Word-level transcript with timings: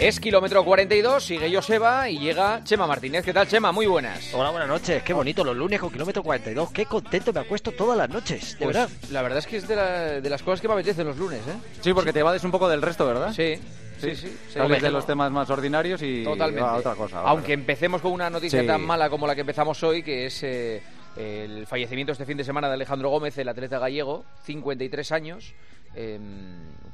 Es 0.00 0.20
kilómetro 0.20 0.64
42, 0.64 1.24
sigue 1.24 1.52
Joseba 1.52 2.08
y 2.08 2.18
llega 2.20 2.62
Chema 2.62 2.86
Martínez. 2.86 3.24
¿Qué 3.24 3.32
tal, 3.32 3.48
Chema? 3.48 3.72
Muy 3.72 3.86
buenas. 3.86 4.32
Hola, 4.32 4.50
buenas 4.50 4.68
noches. 4.68 5.02
Qué 5.02 5.12
bonito 5.12 5.42
los 5.42 5.56
lunes 5.56 5.80
con 5.80 5.90
kilómetro 5.90 6.22
42. 6.22 6.70
Qué 6.70 6.86
contento 6.86 7.32
me 7.32 7.40
acuesto 7.40 7.72
todas 7.72 7.98
las 7.98 8.08
noches, 8.08 8.56
de 8.58 8.64
Pues, 8.64 8.76
verdad. 8.76 8.90
La 9.10 9.22
verdad 9.22 9.38
es 9.40 9.46
que 9.48 9.56
es 9.56 9.66
de, 9.66 9.74
la- 9.74 10.20
de 10.20 10.30
las 10.30 10.42
cosas 10.42 10.60
que 10.60 10.68
me 10.68 10.74
apetecen 10.74 11.04
los 11.04 11.16
lunes, 11.16 11.40
¿eh? 11.48 11.54
Sí, 11.80 11.92
porque 11.92 12.12
te 12.12 12.20
evades 12.20 12.44
un 12.44 12.52
poco 12.52 12.68
del 12.68 12.80
resto, 12.80 13.06
¿verdad? 13.06 13.32
Sí, 13.34 13.56
sí, 14.00 14.14
sí. 14.14 14.28
sí. 14.28 14.36
Sales 14.54 14.80
de 14.80 14.90
los 14.90 15.04
temas 15.04 15.32
más 15.32 15.50
ordinarios 15.50 16.00
y 16.02 16.22
Totalmente. 16.22 16.62
va 16.62 16.70
a 16.74 16.76
otra 16.76 16.94
cosa. 16.94 17.20
Aunque 17.22 17.52
empecemos 17.52 18.00
con 18.00 18.12
una 18.12 18.30
noticia 18.30 18.60
Sí. 18.60 18.66
tan 18.68 18.80
mala 18.82 19.10
como 19.10 19.26
la 19.26 19.34
que 19.34 19.40
empezamos 19.40 19.82
hoy, 19.82 20.04
que 20.04 20.26
es 20.26 20.40
eh, 20.44 20.80
el 21.16 21.66
fallecimiento 21.66 22.12
este 22.12 22.24
fin 22.24 22.36
de 22.36 22.44
semana 22.44 22.68
de 22.68 22.74
Alejandro 22.74 23.08
Gómez, 23.10 23.36
el 23.38 23.48
atleta 23.48 23.80
gallego, 23.80 24.24
53 24.44 25.10
años, 25.10 25.54
eh, 26.00 26.20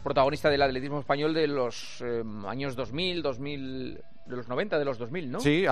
protagonista 0.03 0.49
del 0.49 0.63
atletismo 0.63 0.99
español 0.99 1.35
de 1.35 1.47
los 1.47 2.01
eh, 2.01 2.23
años 2.47 2.75
2000, 2.75 3.23
2000, 3.23 4.01
de 4.27 4.37
los 4.37 4.49
90, 4.49 4.79
de 4.79 4.85
los 4.85 4.99
2000, 4.99 5.31
¿no? 5.31 5.41
Sí, 5.41 5.67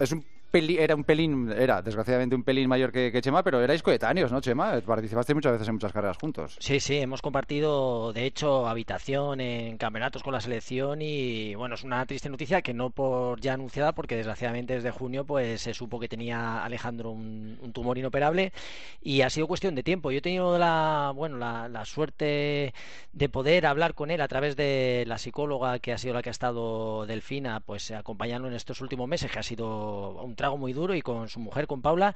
es 0.00 0.12
un 0.12 0.24
era 0.52 0.94
un 0.94 1.04
pelín, 1.04 1.52
era 1.52 1.82
desgraciadamente 1.82 2.34
un 2.34 2.42
pelín 2.42 2.68
mayor 2.68 2.92
que, 2.92 3.12
que 3.12 3.20
Chema, 3.20 3.42
pero 3.42 3.62
erais 3.62 3.82
coetáneos, 3.82 4.32
¿no, 4.32 4.40
Chema? 4.40 4.80
Participaste 4.80 5.34
muchas 5.34 5.52
veces 5.52 5.68
en 5.68 5.74
muchas 5.74 5.92
carreras 5.92 6.16
juntos. 6.16 6.56
Sí, 6.58 6.80
sí, 6.80 6.98
hemos 6.98 7.22
compartido, 7.22 8.12
de 8.12 8.26
hecho, 8.26 8.68
habitación 8.68 9.40
en 9.40 9.78
campeonatos 9.78 10.22
con 10.22 10.32
la 10.32 10.40
selección 10.40 11.02
y, 11.02 11.54
bueno, 11.54 11.74
es 11.74 11.84
una 11.84 12.04
triste 12.06 12.28
noticia 12.28 12.62
que 12.62 12.74
no 12.74 12.90
por 12.90 13.40
ya 13.40 13.54
anunciada, 13.54 13.92
porque 13.92 14.16
desgraciadamente 14.16 14.74
desde 14.74 14.90
junio 14.90 15.24
pues 15.24 15.60
se 15.60 15.74
supo 15.74 16.00
que 16.00 16.08
tenía 16.08 16.64
Alejandro 16.64 17.10
un, 17.10 17.58
un 17.60 17.72
tumor 17.72 17.98
inoperable 17.98 18.52
y 19.02 19.22
ha 19.22 19.30
sido 19.30 19.46
cuestión 19.46 19.74
de 19.74 19.82
tiempo. 19.82 20.10
Yo 20.10 20.18
he 20.18 20.22
tenido 20.22 20.58
la, 20.58 21.12
bueno, 21.14 21.36
la, 21.36 21.68
la 21.68 21.84
suerte 21.84 22.74
de 23.12 23.28
poder 23.28 23.66
hablar 23.66 23.94
con 23.94 24.10
él 24.10 24.20
a 24.20 24.28
través 24.28 24.56
de 24.56 25.04
la 25.06 25.18
psicóloga 25.18 25.78
que 25.78 25.92
ha 25.92 25.98
sido 25.98 26.14
la 26.14 26.22
que 26.22 26.30
ha 26.30 26.32
estado 26.32 27.06
Delfina, 27.06 27.60
pues 27.60 27.90
acompañando 27.90 28.48
en 28.48 28.54
estos 28.54 28.80
últimos 28.80 29.08
meses, 29.08 29.30
que 29.30 29.38
ha 29.38 29.42
sido 29.42 30.22
un 30.22 30.34
trago 30.40 30.56
muy 30.56 30.72
duro 30.72 30.94
y 30.94 31.02
con 31.02 31.28
su 31.28 31.38
mujer, 31.38 31.66
con 31.66 31.82
Paula, 31.82 32.14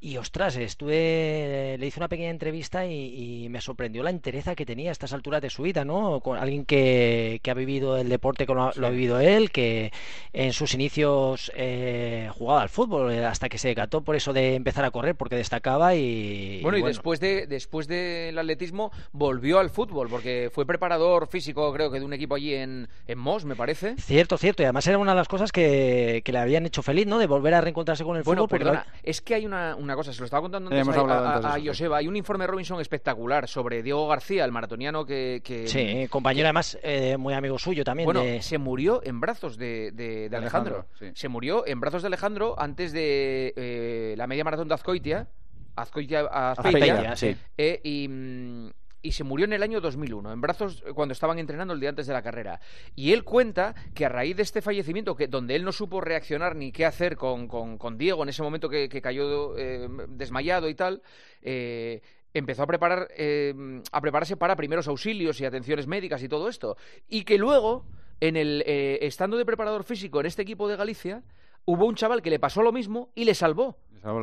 y 0.00 0.16
ostras, 0.16 0.56
estuve, 0.56 1.76
le 1.78 1.86
hice 1.86 2.00
una 2.00 2.08
pequeña 2.08 2.30
entrevista 2.30 2.86
y, 2.86 3.44
y 3.44 3.48
me 3.50 3.60
sorprendió 3.60 4.02
la 4.02 4.08
entereza 4.08 4.54
que 4.54 4.64
tenía 4.64 4.90
a 4.90 4.92
estas 4.92 5.12
alturas 5.12 5.42
de 5.42 5.50
su 5.50 5.62
vida, 5.62 5.84
¿no? 5.84 6.20
Con 6.20 6.38
alguien 6.38 6.64
que, 6.64 7.40
que 7.42 7.50
ha 7.50 7.54
vivido 7.54 7.98
el 7.98 8.08
deporte 8.08 8.46
como 8.46 8.70
lo 8.74 8.86
ha, 8.86 8.90
vivido 8.90 9.20
él, 9.20 9.50
que 9.50 9.92
en 10.32 10.54
sus 10.54 10.72
inicios 10.72 11.52
eh, 11.54 12.30
jugaba 12.32 12.62
al 12.62 12.70
fútbol 12.70 13.12
eh, 13.12 13.26
hasta 13.26 13.50
que 13.50 13.58
se 13.58 13.68
decató 13.68 14.02
por 14.02 14.16
eso 14.16 14.32
de 14.32 14.54
empezar 14.54 14.86
a 14.86 14.90
correr 14.90 15.16
porque 15.16 15.36
destacaba 15.36 15.94
y 15.94 16.60
Bueno, 16.62 16.78
y 16.78 16.82
después 16.82 17.20
de 17.20 17.46
después 17.46 17.88
del 17.88 18.38
atletismo 18.38 18.92
volvió 19.12 19.58
al 19.58 19.68
fútbol, 19.68 20.08
porque 20.08 20.50
fue 20.50 20.64
preparador 20.64 21.26
físico, 21.26 21.70
creo 21.74 21.90
que 21.90 21.98
de 21.98 22.06
un 22.06 22.14
equipo 22.14 22.36
allí 22.36 22.54
en, 22.54 22.88
en 23.06 23.18
Mos, 23.18 23.44
me 23.44 23.54
parece. 23.54 23.96
Cierto, 23.96 24.38
cierto, 24.38 24.62
y 24.62 24.64
además 24.64 24.86
era 24.86 24.96
una 24.96 25.12
de 25.12 25.18
las 25.18 25.28
cosas 25.28 25.52
que, 25.52 26.22
que 26.24 26.32
le 26.32 26.38
habían 26.38 26.64
hecho 26.64 26.82
feliz, 26.82 27.06
¿no? 27.06 27.18
De 27.18 27.26
volver 27.26 27.54
a 27.54 27.60
reencontrarse 27.66 28.04
con 28.04 28.16
el 28.16 28.22
Bueno, 28.22 28.42
fútbol. 28.42 28.48
porque 28.48 28.64
perdona, 28.64 28.86
es 29.02 29.20
que 29.20 29.34
hay 29.34 29.44
una, 29.46 29.74
una 29.76 29.94
cosa, 29.94 30.12
se 30.12 30.18
lo 30.20 30.24
estaba 30.24 30.40
contando 30.42 30.68
antes 30.68 30.80
Hemos 30.82 30.96
a, 30.96 31.00
hablado 31.00 31.24
a- 31.24 31.28
antes 31.34 31.42
de 31.42 31.48
a 31.48 31.50
eso, 31.52 31.60
sí. 31.60 31.66
Joseba, 31.68 31.96
hay 31.98 32.08
un 32.08 32.16
informe 32.16 32.46
Robinson 32.46 32.80
espectacular 32.80 33.48
sobre 33.48 33.82
Diego 33.82 34.06
García, 34.08 34.44
el 34.44 34.52
maratoniano 34.52 35.04
que... 35.04 35.42
que- 35.44 35.66
Sí, 35.68 36.06
compañero 36.08 36.46
además 36.46 36.78
eh, 36.82 37.16
muy 37.18 37.34
amigo 37.34 37.58
suyo 37.58 37.84
también. 37.84 38.06
Bueno, 38.06 38.22
de- 38.22 38.40
se 38.42 38.58
murió 38.58 39.00
en 39.04 39.20
brazos 39.20 39.56
de, 39.58 39.90
de- 39.92 40.28
de 40.28 40.36
Alejandro. 40.36 40.76
Alejandro, 40.76 40.98
sí. 40.98 41.10
Se 41.14 41.28
murió 41.28 41.66
en 41.66 41.80
brazos 41.80 42.02
de 42.02 42.06
Alejandro 42.06 42.54
antes 42.58 42.92
de 42.92 43.52
eh, 43.56 44.14
la 44.16 44.26
media 44.26 44.44
maratón 44.44 44.68
de 44.68 44.74
Azcoitia. 44.74 45.28
Azcoitia, 45.74 46.20
Azpeitia, 46.20 46.94
Azpeitia, 47.12 47.16
sí. 47.16 47.36
eh, 47.58 47.80
y, 47.84 48.08
mm, 48.08 48.70
y 49.02 49.12
se 49.12 49.22
murió 49.24 49.44
en 49.44 49.52
el 49.52 49.62
año 49.62 49.80
2001, 49.80 50.32
en 50.32 50.40
brazos 50.40 50.82
eh, 50.86 50.92
cuando 50.94 51.12
estaban 51.12 51.38
entrenando 51.38 51.74
el 51.74 51.80
día 51.80 51.90
antes 51.90 52.06
de 52.06 52.12
la 52.12 52.22
carrera. 52.22 52.60
Y 52.94 53.12
él 53.12 53.22
cuenta 53.24 53.74
que 53.94 54.04
a 54.04 54.08
raíz 54.08 54.36
de 54.36 54.42
este 54.42 54.62
fallecimiento, 54.62 55.14
que 55.14 55.28
donde 55.28 55.54
él 55.54 55.64
no 55.64 55.72
supo 55.72 56.00
reaccionar 56.00 56.56
ni 56.56 56.72
qué 56.72 56.84
hacer 56.84 57.16
con, 57.16 57.46
con- 57.48 57.78
con 57.78 57.98
Diego 57.98 58.22
en 58.22 58.28
ese 58.30 58.42
momento 58.42 58.68
que, 58.68 58.88
que 58.88 59.00
cayó 59.00 59.56
eh, 59.56 59.88
desmayado 60.08 60.68
y 60.68 60.74
tal, 60.74 61.02
eh, 61.42 62.00
empezó 62.34 62.62
a 62.64 62.66
preparar 62.66 63.08
eh, 63.16 63.54
a 63.92 64.00
prepararse 64.00 64.36
para 64.36 64.56
primeros 64.56 64.88
auxilios 64.88 65.40
y 65.40 65.44
atenciones 65.44 65.86
médicas 65.86 66.22
y 66.22 66.28
todo 66.28 66.48
esto. 66.48 66.76
Y 67.08 67.24
que 67.24 67.38
luego, 67.38 67.86
en 68.20 68.36
el 68.36 68.62
estando 68.66 69.36
de 69.36 69.44
preparador 69.46 69.84
físico 69.84 70.20
en 70.20 70.26
este 70.26 70.42
equipo 70.42 70.68
de 70.68 70.76
Galicia, 70.76 71.22
hubo 71.64 71.86
un 71.86 71.94
chaval 71.94 72.22
que 72.22 72.30
le 72.30 72.38
pasó 72.38 72.62
lo 72.62 72.72
mismo 72.72 73.10
y 73.14 73.24
le 73.24 73.34
salvó 73.34 73.78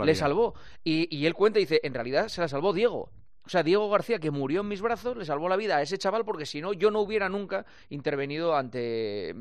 Le 0.05 0.15
salvó. 0.15 0.53
Y, 0.83 1.13
y 1.15 1.25
él 1.25 1.33
cuenta 1.33 1.59
y 1.59 1.63
dice, 1.63 1.81
en 1.83 1.93
realidad 1.93 2.27
se 2.29 2.39
la 2.41 2.47
salvó 2.47 2.71
Diego. 2.73 3.09
O 3.45 3.49
sea, 3.49 3.63
Diego 3.63 3.89
García, 3.89 4.19
que 4.19 4.31
murió 4.31 4.61
en 4.61 4.67
mis 4.67 4.81
brazos, 4.81 5.17
le 5.17 5.25
salvó 5.25 5.49
la 5.49 5.55
vida 5.57 5.77
a 5.77 5.81
ese 5.81 5.97
chaval 5.97 6.23
porque 6.25 6.45
si 6.45 6.61
no, 6.61 6.73
yo 6.73 6.91
no 6.91 7.01
hubiera 7.01 7.29
nunca 7.29 7.65
intervenido 7.89 8.55
ante... 8.55 9.35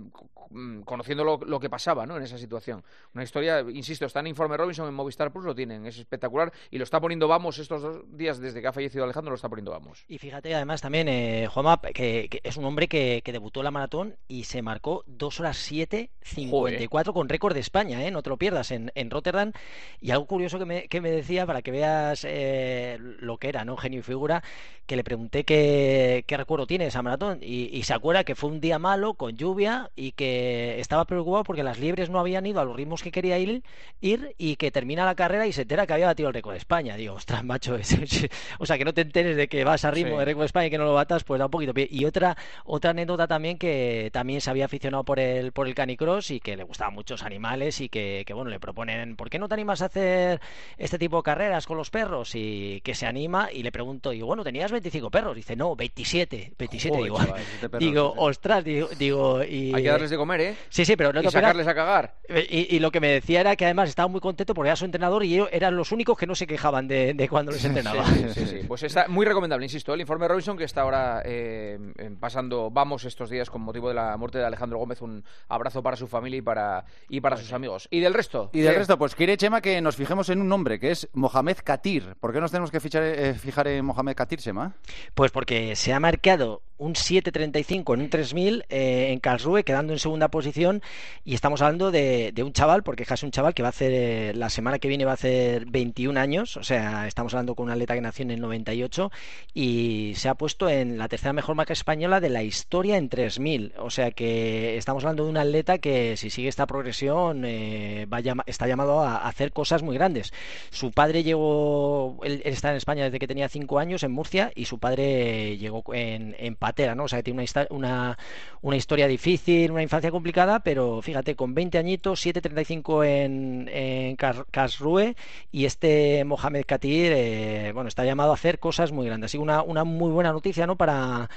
mm, 0.50 0.80
conociendo 0.82 1.24
lo, 1.24 1.38
lo 1.38 1.60
que 1.60 1.70
pasaba, 1.70 2.04
¿no? 2.06 2.16
En 2.16 2.22
esa 2.22 2.38
situación. 2.38 2.82
Una 3.14 3.24
historia, 3.24 3.60
insisto, 3.60 4.06
está 4.06 4.20
en 4.20 4.28
Informe 4.28 4.56
Robinson, 4.56 4.88
en 4.88 4.94
Movistar 4.94 5.32
Plus 5.32 5.44
lo 5.44 5.54
tienen, 5.54 5.86
es 5.86 5.98
espectacular 5.98 6.52
y 6.70 6.78
lo 6.78 6.84
está 6.84 7.00
poniendo 7.00 7.28
Vamos 7.28 7.58
estos 7.58 7.82
dos 7.82 8.02
días 8.16 8.38
desde 8.38 8.60
que 8.60 8.66
ha 8.66 8.72
fallecido 8.72 9.04
Alejandro, 9.04 9.30
lo 9.30 9.36
está 9.36 9.48
poniendo 9.48 9.70
Vamos. 9.70 10.04
Y 10.08 10.18
fíjate 10.18 10.54
además 10.54 10.80
también, 10.80 11.08
eh, 11.08 11.46
Juanma, 11.50 11.80
que, 11.80 12.28
que 12.28 12.40
es 12.42 12.56
un 12.56 12.64
hombre 12.64 12.88
que, 12.88 13.22
que 13.24 13.32
debutó 13.32 13.62
la 13.62 13.70
maratón 13.70 14.16
y 14.28 14.44
se 14.44 14.62
marcó 14.62 15.04
2 15.06 15.40
horas 15.40 15.56
7, 15.58 16.10
54 16.20 17.12
con 17.14 17.28
récord 17.28 17.54
de 17.54 17.60
España, 17.60 18.04
¿eh? 18.04 18.10
no 18.10 18.22
te 18.22 18.30
lo 18.30 18.36
pierdas, 18.36 18.70
en, 18.70 18.90
en 18.94 19.10
Rotterdam. 19.10 19.52
Y 20.00 20.10
algo 20.10 20.26
curioso 20.26 20.58
que 20.58 20.64
me, 20.64 20.88
que 20.88 21.00
me 21.00 21.10
decía, 21.10 21.46
para 21.46 21.62
que 21.62 21.70
veas 21.70 22.24
eh, 22.28 22.98
lo 23.00 23.38
que 23.38 23.48
era, 23.48 23.64
¿no? 23.64 23.76
Genio 23.92 24.00
y 24.00 24.02
figura, 24.02 24.42
que 24.86 24.96
le 24.96 25.04
pregunté 25.04 25.44
qué, 25.44 26.24
qué 26.26 26.36
recuerdo 26.36 26.66
tiene 26.66 26.84
de 26.84 26.88
esa 26.88 27.02
maratón. 27.02 27.38
Y, 27.42 27.68
y 27.76 27.82
se 27.84 27.94
acuerda 27.94 28.24
que 28.24 28.34
fue 28.34 28.50
un 28.50 28.60
día 28.60 28.78
malo, 28.78 29.14
con 29.14 29.36
lluvia, 29.36 29.90
y 29.96 30.12
que 30.12 30.80
estaba 30.80 31.04
preocupado 31.04 31.44
porque 31.44 31.62
las 31.62 31.78
liebres 31.78 32.10
no 32.10 32.18
habían 32.18 32.46
ido 32.46 32.60
a 32.60 32.64
los 32.64 32.74
ritmos 32.76 33.02
que 33.02 33.10
quería 33.12 33.38
ir, 33.38 33.62
ir 34.00 34.34
y 34.38 34.56
que 34.56 34.70
termina 34.70 35.04
la 35.04 35.14
carrera 35.14 35.46
y 35.46 35.52
se 35.52 35.62
entera 35.62 35.86
que 35.86 35.92
había 35.94 36.06
batido 36.06 36.28
el 36.28 36.34
récord 36.34 36.52
de 36.54 36.58
España. 36.58 36.96
Digo, 36.96 37.14
ostras, 37.14 37.44
macho, 37.44 37.76
es- 37.76 37.92
es- 37.92 38.28
o 38.58 38.66
sea, 38.66 38.78
que 38.78 38.84
no 38.84 38.94
te 38.94 39.02
enteres 39.02 39.36
de 39.36 39.48
que 39.48 39.64
vas 39.64 39.84
a 39.84 39.90
ritmo 39.90 40.14
Sí. 40.14 40.18
de 40.18 40.24
récord 40.24 40.42
de 40.42 40.46
España 40.46 40.66
y 40.66 40.70
que 40.70 40.78
no 40.78 40.84
lo 40.84 40.94
batas, 40.94 41.24
pues 41.24 41.38
da 41.38 41.46
un 41.46 41.50
poquito. 41.50 41.72
Y 41.76 42.04
otra, 42.04 42.36
otra 42.64 42.90
anécdota 42.90 43.26
también 43.28 43.58
que 43.58 44.10
también 44.12 44.40
se 44.40 44.50
había 44.50 44.64
aficionado 44.66 45.04
por 45.04 45.18
el, 45.20 45.52
por 45.52 45.66
el 45.68 45.74
canicross 45.74 46.30
y 46.30 46.40
que 46.40 46.56
le 46.56 46.64
gustaban 46.64 46.94
muchos 46.94 47.22
animales 47.22 47.80
y 47.80 47.88
que, 47.88 48.24
que, 48.26 48.34
bueno, 48.34 48.50
le 48.50 48.58
proponen, 48.60 49.16
¿por 49.16 49.30
qué 49.30 49.38
no 49.38 49.48
te 49.48 49.54
animas 49.54 49.82
a 49.82 49.86
hacer 49.86 50.40
este 50.78 50.98
tipo 50.98 51.18
de 51.18 51.22
carreras 51.22 51.66
con 51.66 51.76
los 51.76 51.90
perros? 51.90 52.34
Y 52.34 52.80
que 52.82 52.94
se 52.94 53.06
anima 53.06 53.50
y 53.52 53.62
le 53.62 53.72
pregunto, 53.82 54.10
digo, 54.10 54.26
bueno, 54.28 54.44
tenías 54.44 54.70
25 54.70 55.10
perros. 55.10 55.34
Dice, 55.34 55.56
no, 55.56 55.74
27, 55.74 56.54
27. 56.56 56.88
Joder, 56.88 57.04
digo, 57.04 57.16
chaval, 57.18 57.34
27 57.34 57.68
perros, 57.68 57.80
digo, 57.80 58.12
sí. 58.12 58.18
ostras, 58.20 58.64
digo, 58.64 58.88
digo 58.98 59.44
y... 59.44 59.74
Hay 59.74 59.82
que 59.82 59.88
darles 59.88 60.10
de 60.10 60.16
comer, 60.16 60.40
¿eh? 60.40 60.56
Sí, 60.68 60.84
sí, 60.84 60.96
pero 60.96 61.12
no 61.12 61.20
te 61.20 61.30
sacarles 61.30 61.66
a 61.66 61.74
cagar. 61.74 62.14
y, 62.28 62.76
y 62.76 62.78
lo 62.78 62.90
que 62.90 63.00
me 63.00 63.08
decía 63.08 63.40
era 63.40 63.56
que 63.56 63.64
además 63.64 63.88
estaba 63.88 64.08
muy 64.08 64.20
contento 64.20 64.54
porque 64.54 64.68
era 64.68 64.76
su 64.76 64.84
entrenador 64.84 65.24
y 65.24 65.34
ellos 65.34 65.48
eran 65.52 65.76
los 65.76 65.92
únicos 65.92 66.16
que 66.16 66.26
no 66.26 66.34
se 66.34 66.46
quejaban 66.46 66.86
de, 66.88 67.14
de 67.14 67.28
cuando 67.28 67.52
les 67.52 67.64
entrenaba. 67.64 68.04
Sí, 68.06 68.24
sí, 68.34 68.46
sí. 68.46 68.60
Pues 68.68 68.82
está 68.84 69.08
muy 69.08 69.26
recomendable, 69.26 69.66
insisto, 69.66 69.94
el 69.94 70.00
informe 70.00 70.28
Robinson 70.28 70.56
que 70.56 70.64
está 70.64 70.82
ahora 70.82 71.22
eh, 71.24 71.78
eh, 71.98 72.10
pasando, 72.18 72.70
vamos 72.70 73.04
estos 73.04 73.30
días 73.30 73.50
con 73.50 73.62
motivo 73.62 73.88
de 73.88 73.94
la 73.94 74.16
muerte 74.16 74.38
de 74.38 74.44
Alejandro 74.44 74.78
Gómez, 74.78 75.02
un 75.02 75.24
abrazo 75.48 75.82
para 75.82 75.96
su 75.96 76.06
familia 76.06 76.38
y 76.38 76.42
para, 76.42 76.84
y 77.08 77.20
para 77.20 77.36
sus 77.36 77.52
amigos. 77.52 77.88
¿Y 77.90 78.00
del 78.00 78.14
resto? 78.14 78.50
Y 78.52 78.60
del 78.60 78.72
¿Qué? 78.72 78.78
resto, 78.78 78.98
pues 78.98 79.14
quiere 79.14 79.36
Chema 79.36 79.60
que 79.60 79.80
nos 79.80 79.96
fijemos 79.96 80.28
en 80.28 80.40
un 80.40 80.48
nombre, 80.48 80.78
que 80.78 80.90
es 80.90 81.08
Mohamed 81.12 81.58
Katir. 81.64 82.14
¿Por 82.20 82.32
qué 82.32 82.40
nos 82.40 82.50
tenemos 82.50 82.70
que 82.70 82.80
fichar, 82.80 83.02
eh, 83.02 83.34
fijar 83.34 83.66
en 83.68 83.71
Mohamed 83.80 84.14
Katir, 84.14 84.40
Chema? 84.40 84.74
Pues 85.14 85.30
porque 85.30 85.76
se 85.76 85.92
ha 85.92 86.00
marcado 86.00 86.62
un 86.78 86.94
7.35 86.94 87.94
en 87.94 88.00
un 88.00 88.10
3000 88.10 88.64
eh, 88.68 89.12
en 89.12 89.20
Karlsruhe, 89.20 89.62
quedando 89.62 89.92
en 89.92 90.00
segunda 90.00 90.28
posición. 90.28 90.82
Y 91.24 91.34
estamos 91.34 91.62
hablando 91.62 91.92
de, 91.92 92.34
un 92.44 92.52
chaval, 92.52 92.82
porque 92.82 93.04
es 93.08 93.22
un 93.22 93.30
chaval 93.30 93.54
que 93.54 93.62
va 93.62 93.68
a 93.68 93.70
hacer, 93.70 93.92
eh, 93.94 94.32
la 94.34 94.50
semana 94.50 94.80
que 94.80 94.88
viene 94.88 95.04
va 95.04 95.12
a 95.12 95.14
hacer 95.14 95.64
21 95.66 96.18
años. 96.18 96.56
O 96.56 96.64
sea, 96.64 97.06
estamos 97.06 97.34
hablando 97.34 97.54
con 97.54 97.66
un 97.66 97.70
atleta 97.70 97.94
que 97.94 98.00
nació 98.00 98.24
en 98.24 98.32
el 98.32 98.40
98 98.40 99.12
y 99.54 100.14
se 100.16 100.28
ha 100.28 100.34
puesto 100.34 100.68
en 100.68 100.98
la 100.98 101.06
tercera 101.06 101.32
mejor 101.32 101.54
marca 101.54 101.72
española 101.72 102.18
de 102.18 102.30
la 102.30 102.42
historia 102.42 102.96
en 102.96 103.08
3000. 103.08 103.74
O 103.78 103.90
sea 103.90 104.10
que 104.10 104.76
estamos 104.76 105.04
hablando 105.04 105.22
de 105.24 105.30
un 105.30 105.36
atleta 105.36 105.78
que, 105.78 106.16
si 106.16 106.30
sigue 106.30 106.48
esta 106.48 106.66
progresión, 106.66 107.44
eh, 107.44 108.06
va 108.12 108.18
llama- 108.18 108.42
está 108.46 108.66
llamado 108.66 109.02
a 109.02 109.28
hacer 109.28 109.52
cosas 109.52 109.84
muy 109.84 109.94
grandes. 109.94 110.32
Su 110.70 110.90
padre 110.90 111.22
llegó, 111.22 112.18
él, 112.24 112.42
él 112.44 112.52
está 112.52 112.70
en 112.70 112.76
España 112.78 113.04
desde 113.04 113.20
que 113.20 113.28
tenía 113.28 113.48
5 113.48 113.61
años, 113.78 114.02
en 114.02 114.12
Murcia, 114.12 114.52
y 114.54 114.64
su 114.66 114.78
padre 114.78 115.56
llegó 115.58 115.82
en, 115.94 116.34
en 116.38 116.54
patera, 116.56 116.94
¿no? 116.94 117.04
O 117.04 117.08
sea, 117.08 117.18
que 117.20 117.22
tiene 117.24 117.42
una, 117.42 117.66
una, 117.70 118.18
una 118.60 118.76
historia 118.76 119.06
difícil, 119.08 119.70
una 119.70 119.82
infancia 119.82 120.10
complicada, 120.10 120.60
pero 120.60 121.00
fíjate, 121.02 121.34
con 121.36 121.54
20 121.54 121.78
añitos, 121.78 122.20
7.35 122.20 123.04
en, 123.06 123.68
en 123.72 124.16
Kar- 124.16 124.46
Karlsruhe, 124.50 125.16
y 125.50 125.64
este 125.64 126.24
Mohamed 126.24 126.64
Katir, 126.66 127.12
eh, 127.14 127.70
bueno, 127.74 127.88
está 127.88 128.04
llamado 128.04 128.30
a 128.32 128.34
hacer 128.34 128.58
cosas 128.58 128.92
muy 128.92 129.06
grandes. 129.06 129.30
Así 129.30 129.38
una, 129.38 129.62
una 129.62 129.84
muy 129.84 130.10
buena 130.10 130.32
noticia, 130.32 130.66
¿no? 130.66 130.76
Para 130.76 131.28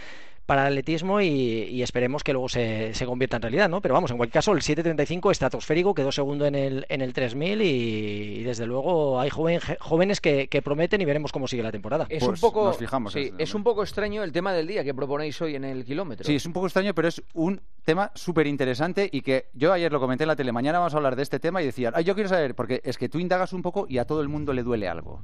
para 0.46 0.62
el 0.62 0.74
atletismo 0.74 1.22
y, 1.22 1.82
esperemos 1.82 2.24
que 2.24 2.34
luego 2.34 2.50
se, 2.50 2.94
se, 2.94 3.06
convierta 3.06 3.38
en 3.38 3.44
realidad, 3.44 3.70
¿no? 3.70 3.82
Pero 3.82 3.94
vamos, 3.94 4.12
en 4.12 4.18
cualquier 4.18 4.34
caso, 4.34 4.54
el 4.54 4.62
7.35 4.62 5.32
estratosférico 5.32 5.94
quedó 5.94 6.12
segundo 6.12 6.46
en 6.46 6.56
el, 6.56 6.86
en 6.90 7.02
el 7.02 7.14
3000 7.14 7.62
y, 7.62 8.44
desde 8.44 8.66
luego 8.66 9.20
hay 9.20 9.30
jóvenes 9.30 10.22
que, 10.22 10.62
prometen 10.64 11.02
y 11.02 11.06
veremos 11.06 11.32
cómo 11.32 11.48
sigue 11.48 11.62
la 11.62 11.72
temporada. 11.72 12.08
Es 12.10 12.24
un 12.24 12.30
pues 12.30 12.42
poco, 12.42 12.74
fijamos 12.74 13.16
es 13.16 13.54
un 13.54 13.64
poco 13.64 13.84
extraño 13.84 14.24
el 14.24 14.32
tema 14.32 14.54
del 14.54 14.68
día 14.68 14.84
que 14.84 14.94
proponéis 14.94 15.40
hoy 15.42 15.56
en 15.56 15.64
el 15.64 15.86
kilómetro. 15.86 16.26
Sí, 16.26 16.36
es 16.36 16.46
un 16.46 16.54
poco 16.54 16.68
extraño, 16.68 16.94
pero 16.94 17.08
es 17.08 17.22
un 17.34 17.62
tema 17.84 18.12
súper 18.16 18.48
interesante 18.48 19.10
y 19.12 19.22
que 19.22 19.50
yo 19.54 19.74
ayer 19.74 19.92
lo 19.92 20.00
comenté 20.00 20.24
en 20.24 20.30
la 20.30 20.36
tele, 20.36 20.52
mañana 20.52 20.80
vamos 20.80 20.94
a 20.94 20.98
hablar 20.98 21.16
de 21.16 21.24
este 21.24 21.40
tema 21.40 21.62
y 21.62 21.66
decía, 21.66 21.92
Ay, 21.94 22.04
yo 22.04 22.16
quiero 22.16 22.30
saber, 22.30 22.56
porque 22.56 22.82
es 22.84 22.98
que 22.98 23.10
tú 23.10 23.20
indagas 23.20 23.54
un 23.54 23.62
poco 23.62 23.86
y 23.88 23.98
a 23.98 24.06
todo 24.06 24.22
el 24.22 24.30
mundo 24.30 24.54
le 24.54 24.64
duele 24.64 24.88
algo 24.88 25.22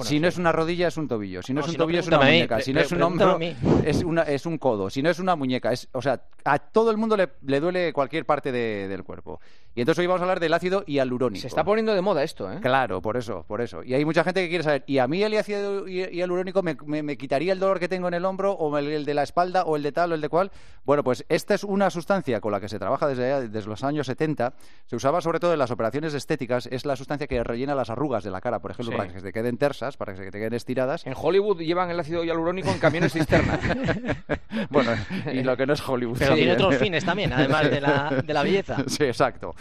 si 0.00 0.18
no 0.18 0.28
es 0.28 0.38
una 0.38 0.52
rodilla 0.52 0.88
es 0.88 0.96
un 0.96 1.08
tobillo, 1.08 1.42
si 1.42 1.52
no, 1.52 1.60
es 1.60 1.68
un 1.68 1.76
tobillo 1.76 2.00
es 2.00 2.06
una 2.06 2.18
muñeca, 2.18 2.60
si 2.60 2.72
no 2.72 2.80
es 2.80 2.92
un 2.92 3.02
hombro 3.02 3.38
es, 3.84 4.02
una, 4.02 4.22
es 4.22 4.46
un 4.46 4.58
codo, 4.58 4.88
si 4.88 5.02
no 5.02 5.10
es 5.10 5.18
una 5.18 5.36
muñeca, 5.36 5.72
es, 5.72 5.88
o 5.92 6.00
sea, 6.00 6.22
a 6.44 6.58
todo 6.58 6.90
el 6.90 6.96
mundo 6.96 7.16
le, 7.16 7.28
le 7.46 7.60
duele 7.60 7.92
cualquier 7.92 8.24
parte 8.24 8.52
del 8.52 9.04
cuerpo. 9.04 9.40
Y 9.74 9.80
entonces 9.80 10.00
hoy 10.00 10.06
vamos 10.06 10.20
a 10.20 10.24
hablar 10.24 10.38
del 10.38 10.52
ácido 10.52 10.84
hialurónico. 10.84 11.40
Se 11.40 11.48
está 11.48 11.64
poniendo 11.64 11.94
de 11.94 12.02
moda 12.02 12.22
esto, 12.22 12.52
¿eh? 12.52 12.58
Claro, 12.60 13.00
por 13.00 13.16
eso, 13.16 13.44
por 13.48 13.62
eso. 13.62 13.82
Y 13.82 13.94
hay 13.94 14.04
mucha 14.04 14.22
gente 14.22 14.42
que 14.42 14.48
quiere 14.50 14.64
saber, 14.64 14.84
¿y 14.86 14.98
a 14.98 15.08
mí 15.08 15.22
el 15.22 15.34
ácido 15.38 15.86
hialurónico 15.86 16.62
me, 16.62 16.74
me, 17.02 17.16
quitaría 17.16 17.54
el 17.54 17.58
dolor 17.58 17.80
que 17.80 17.88
tengo 17.88 18.08
en 18.08 18.14
el 18.14 18.24
hombro 18.26 18.52
o 18.52 18.76
el, 18.76 19.06
de 19.06 19.14
la 19.14 19.22
espalda 19.22 19.64
o 19.64 19.76
el 19.76 19.82
de 19.82 19.92
tal 19.92 20.12
o 20.12 20.14
el 20.14 20.20
de 20.20 20.28
cual? 20.28 20.50
Bueno, 20.84 21.02
pues 21.02 21.24
esta 21.30 21.54
es 21.54 21.64
una 21.64 21.88
sustancia 21.88 22.40
con 22.40 22.52
la 22.52 22.60
que 22.60 22.68
se 22.68 22.78
trabaja 22.78 23.06
desde, 23.08 23.48
desde 23.48 23.68
los 23.68 23.82
años 23.82 24.06
70. 24.06 24.52
Se 24.84 24.96
usaba 24.96 25.22
sobre 25.22 25.40
todo 25.40 25.54
en 25.54 25.58
las 25.58 25.70
operaciones 25.70 26.12
estéticas. 26.12 26.66
Es 26.66 26.84
la 26.84 26.94
sustancia 26.94 27.26
que 27.26 27.42
rellena 27.42 27.74
las 27.74 27.88
arrugas 27.88 28.24
de 28.24 28.30
la 28.30 28.42
cara, 28.42 28.58
por 28.58 28.72
ejemplo, 28.72 28.94
para 28.94 29.08
que 29.08 29.20
se 29.20 29.22
te 29.22 29.32
queden 29.32 29.56
tersas, 29.56 29.96
para 29.96 30.12
que 30.12 30.18
se 30.18 30.30
te 30.30 30.38
queden 30.38 30.52
estiradas. 30.52 31.06
En 31.06 31.14
Hollywood 31.16 31.60
llevan 31.60 31.90
el 31.90 31.98
ácido 31.98 32.24
hialurónico 32.24 32.70
en 32.70 32.78
camiones 32.78 33.14
cisterna. 33.14 33.58
bueno, 34.70 34.90
y 35.32 35.42
lo 35.42 35.56
que 35.56 35.64
no 35.64 35.72
es 35.72 35.88
Hollywood. 35.88 36.18
Pero 36.18 36.34
tiene 36.34 36.52
otros 36.52 36.76
fines 36.76 37.06
también, 37.06 37.32
además 37.32 37.70
de 37.70 37.80
la, 37.80 38.22
de 38.22 38.34
la 38.34 38.42
belleza. 38.42 38.76
Sí, 38.86 39.04
exacto. 39.04 39.54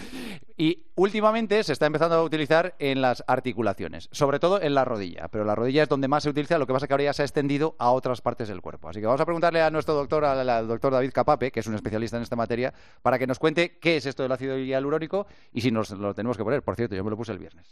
Y 0.57 0.83
últimamente 0.95 1.63
se 1.63 1.74
está 1.74 1.88
empezando 1.88 2.15
a 2.15 2.24
utilizar 2.24 2.75
en 2.77 3.01
las 3.01 3.24
articulaciones, 3.25 4.09
sobre 4.12 4.39
todo 4.39 4.62
en 4.62 4.75
la 4.75 4.86
rodilla. 4.86 5.27
Pero 5.30 5.44
la 5.44 5.56
rodilla 5.56 5.83
es 5.83 5.89
donde 5.89 6.07
más 6.07 6.21
se 6.21 6.30
utiliza, 6.30 6.59
lo 6.59 6.68
que 6.68 6.74
pasa 6.74 6.86
es 6.86 6.88
que 6.88 6.94
ahora 6.94 7.06
ya 7.06 7.13
se 7.13 7.24
ha 7.24 7.25
extendido 7.25 7.75
a 7.80 7.92
otras 7.92 8.21
partes 8.21 8.48
del 8.48 8.62
cuerpo. 8.62 8.88
Así 8.88 9.00
que 9.00 9.07
vamos 9.07 9.21
a 9.21 9.25
preguntarle 9.25 9.62
a 9.62 9.71
nuestro 9.71 9.95
doctor, 9.95 10.24
al 10.24 10.68
doctor 10.68 10.94
David 10.94 11.12
Capape, 11.13 11.51
que 11.51 11.62
es 11.62 11.68
un 11.68 11.74
especialista 11.74 12.18
en 12.18 12.24
esta 12.24 12.36
materia, 12.36 12.74
para 13.01 13.18
que 13.18 13.25
nos 13.25 13.39
cuente 13.39 13.80
qué 13.80 13.98
es 13.98 14.06
esto 14.06 14.21
del 14.21 14.31
ácido 14.31 14.57
hialurónico 14.57 15.25
y 15.51 15.62
si 15.62 15.71
nos 15.71 15.89
lo 15.92 16.13
tenemos 16.13 16.38
que 16.38 16.44
poner. 16.44 16.62
Por 16.62 16.75
cierto, 16.75 16.95
yo 16.95 17.04
me 17.04 17.09
lo 17.09 17.18
puse 17.18 17.31
el 17.31 17.39
viernes. 17.39 17.65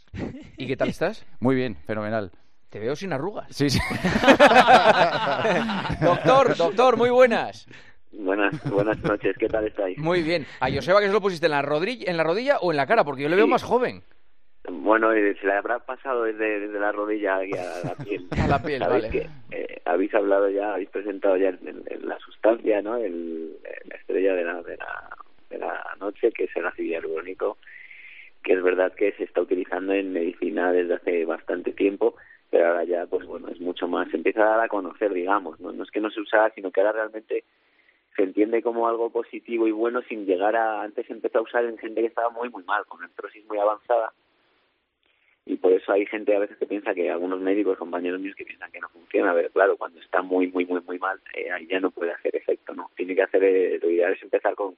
¿Y 0.56 0.66
qué 0.66 0.76
tal 0.76 0.88
estás? 0.88 1.24
Muy 1.38 1.54
bien, 1.54 1.76
fenomenal. 1.86 2.32
Te 2.70 2.78
veo 2.78 2.94
sin 2.94 3.12
arrugas. 3.12 3.48
Sí, 3.50 3.68
sí. 3.68 3.80
doctor, 6.00 6.56
doctor, 6.56 6.96
muy 6.96 7.10
buenas. 7.10 7.66
Buenas, 8.12 8.70
buenas 8.70 8.98
noches, 9.04 9.36
¿qué 9.38 9.48
tal 9.48 9.66
estáis? 9.66 9.98
Muy 9.98 10.22
bien. 10.22 10.46
¿A 10.60 10.70
Joseba 10.70 11.00
que 11.00 11.06
se 11.06 11.12
lo 11.12 11.20
pusiste 11.20 11.46
en 11.46 11.52
la, 11.52 11.62
rodilla, 11.62 12.10
en 12.10 12.16
la 12.16 12.24
rodilla 12.24 12.58
o 12.58 12.70
en 12.70 12.76
la 12.76 12.86
cara? 12.86 13.04
Porque 13.04 13.22
yo 13.22 13.28
le 13.28 13.36
veo 13.36 13.46
más 13.46 13.62
joven. 13.62 14.02
Bueno, 14.68 15.12
eh, 15.12 15.36
se 15.40 15.46
le 15.46 15.54
habrá 15.54 15.78
pasado 15.78 16.24
desde, 16.24 16.68
la 16.68 16.92
rodilla 16.92 17.36
a 17.36 17.44
la 17.84 17.94
piel. 17.94 18.26
a 18.42 18.46
la 18.46 18.62
piel, 18.62 18.80
vale. 18.80 19.10
Que, 19.10 19.28
eh, 19.50 19.80
habéis 19.84 20.14
hablado 20.14 20.48
ya, 20.50 20.74
habéis 20.74 20.90
presentado 20.90 21.36
ya 21.36 21.56
la 22.02 22.18
sustancia, 22.18 22.82
¿no? 22.82 22.96
El, 22.96 23.56
la 23.84 23.96
estrella 23.96 24.34
de 24.34 24.44
la, 24.44 24.62
de, 24.62 24.76
la, 24.76 25.16
de 25.48 25.58
la 25.58 25.96
noche, 25.98 26.30
que 26.32 26.44
es 26.44 26.56
el 26.56 26.66
ácido 26.66 26.88
hialurónico, 26.88 27.58
que 28.42 28.54
es 28.54 28.62
verdad 28.62 28.92
que 28.94 29.12
se 29.12 29.24
está 29.24 29.40
utilizando 29.40 29.92
en 29.92 30.12
medicina 30.12 30.72
desde 30.72 30.94
hace 30.94 31.24
bastante 31.24 31.72
tiempo 31.72 32.16
pero 32.50 32.66
ahora 32.66 32.84
ya 32.84 33.06
pues 33.06 33.26
bueno 33.26 33.48
es 33.48 33.60
mucho 33.60 33.86
más 33.86 34.10
se 34.10 34.16
empieza 34.16 34.42
a 34.42 34.56
dar 34.56 34.60
a 34.60 34.68
conocer 34.68 35.12
digamos 35.12 35.60
no, 35.60 35.72
no 35.72 35.84
es 35.84 35.90
que 35.90 36.00
no 36.00 36.10
se 36.10 36.20
usara 36.20 36.50
sino 36.54 36.70
que 36.70 36.80
ahora 36.80 36.92
realmente 36.92 37.44
se 38.16 38.22
entiende 38.22 38.62
como 38.62 38.88
algo 38.88 39.10
positivo 39.10 39.66
y 39.66 39.72
bueno 39.72 40.02
sin 40.02 40.26
llegar 40.26 40.56
a 40.56 40.82
antes 40.82 41.08
empezó 41.10 41.38
a 41.38 41.42
usar 41.42 41.64
en 41.64 41.78
gente 41.78 42.00
que 42.00 42.08
estaba 42.08 42.30
muy 42.30 42.50
muy 42.50 42.64
mal 42.64 42.84
con 42.86 43.02
artrosis 43.02 43.44
muy 43.46 43.58
avanzada. 43.58 44.12
Y 45.46 45.56
por 45.56 45.72
eso 45.72 45.92
hay 45.92 46.06
gente 46.06 46.36
a 46.36 46.38
veces 46.38 46.58
que 46.58 46.66
piensa 46.66 46.94
que 46.94 47.10
algunos 47.10 47.40
médicos 47.40 47.78
compañeros 47.78 48.20
míos 48.20 48.36
que 48.36 48.44
piensan 48.44 48.70
que 48.70 48.80
no 48.80 48.88
funciona 48.88 49.32
pero 49.34 49.50
claro 49.50 49.76
cuando 49.76 50.00
está 50.00 50.22
muy 50.22 50.48
muy 50.48 50.66
muy 50.66 50.80
muy 50.82 50.98
mal 50.98 51.20
eh, 51.34 51.50
ahí 51.50 51.66
ya 51.66 51.80
no 51.80 51.90
puede 51.90 52.12
hacer 52.12 52.36
efecto 52.36 52.74
no 52.74 52.90
tiene 52.96 53.14
que 53.14 53.22
hacer 53.22 53.42
eh, 53.42 53.78
lo 53.82 53.90
ideal 53.90 54.12
es 54.12 54.22
empezar 54.22 54.54
con 54.54 54.76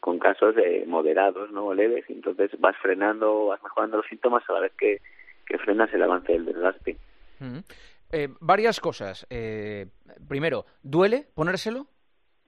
con 0.00 0.18
casos 0.18 0.54
de 0.54 0.84
moderados 0.86 1.50
no 1.50 1.72
leves 1.72 2.04
entonces 2.08 2.50
vas 2.58 2.76
frenando 2.76 3.46
vas 3.46 3.62
mejorando 3.62 3.96
los 3.98 4.06
síntomas 4.06 4.42
a 4.48 4.52
la 4.52 4.60
vez 4.60 4.72
que 4.78 5.00
que 5.46 5.58
frenas 5.58 5.92
el 5.92 6.02
avance 6.02 6.32
del 6.32 6.46
desgaste. 6.46 6.96
Eh, 8.10 8.28
varias 8.40 8.80
cosas. 8.80 9.26
Eh, 9.30 9.86
primero, 10.28 10.66
¿duele 10.82 11.26
ponérselo? 11.34 11.86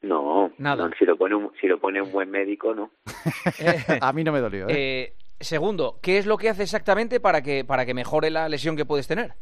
No, 0.05 0.53
nada. 0.59 0.91
si, 0.99 1.05
lo 1.05 1.17
pone 1.17 1.35
un, 1.35 1.51
si 1.61 1.67
lo 1.67 1.79
pone 1.79 2.01
un 2.01 2.13
buen 2.13 2.31
médico, 2.31 2.75
no. 2.75 2.91
a 4.01 4.13
mí 4.13 4.25
no 4.25 4.33
me 4.33 4.41
dolió. 4.41 4.67
¿eh? 4.69 5.15
segundo, 5.41 5.99
¿qué 6.03 6.19
es 6.19 6.27
lo 6.27 6.39
que 6.39 6.49
hace 6.49 6.63
exactamente 6.63 7.21
para 7.21 7.43
que, 7.43 7.65
para 7.65 7.85
que 7.85 7.95
mejore 7.95 8.31
la 8.31 8.49
lesión 8.49 8.77
que 8.77 8.85
puedes 8.85 9.09
tener? 9.09 9.33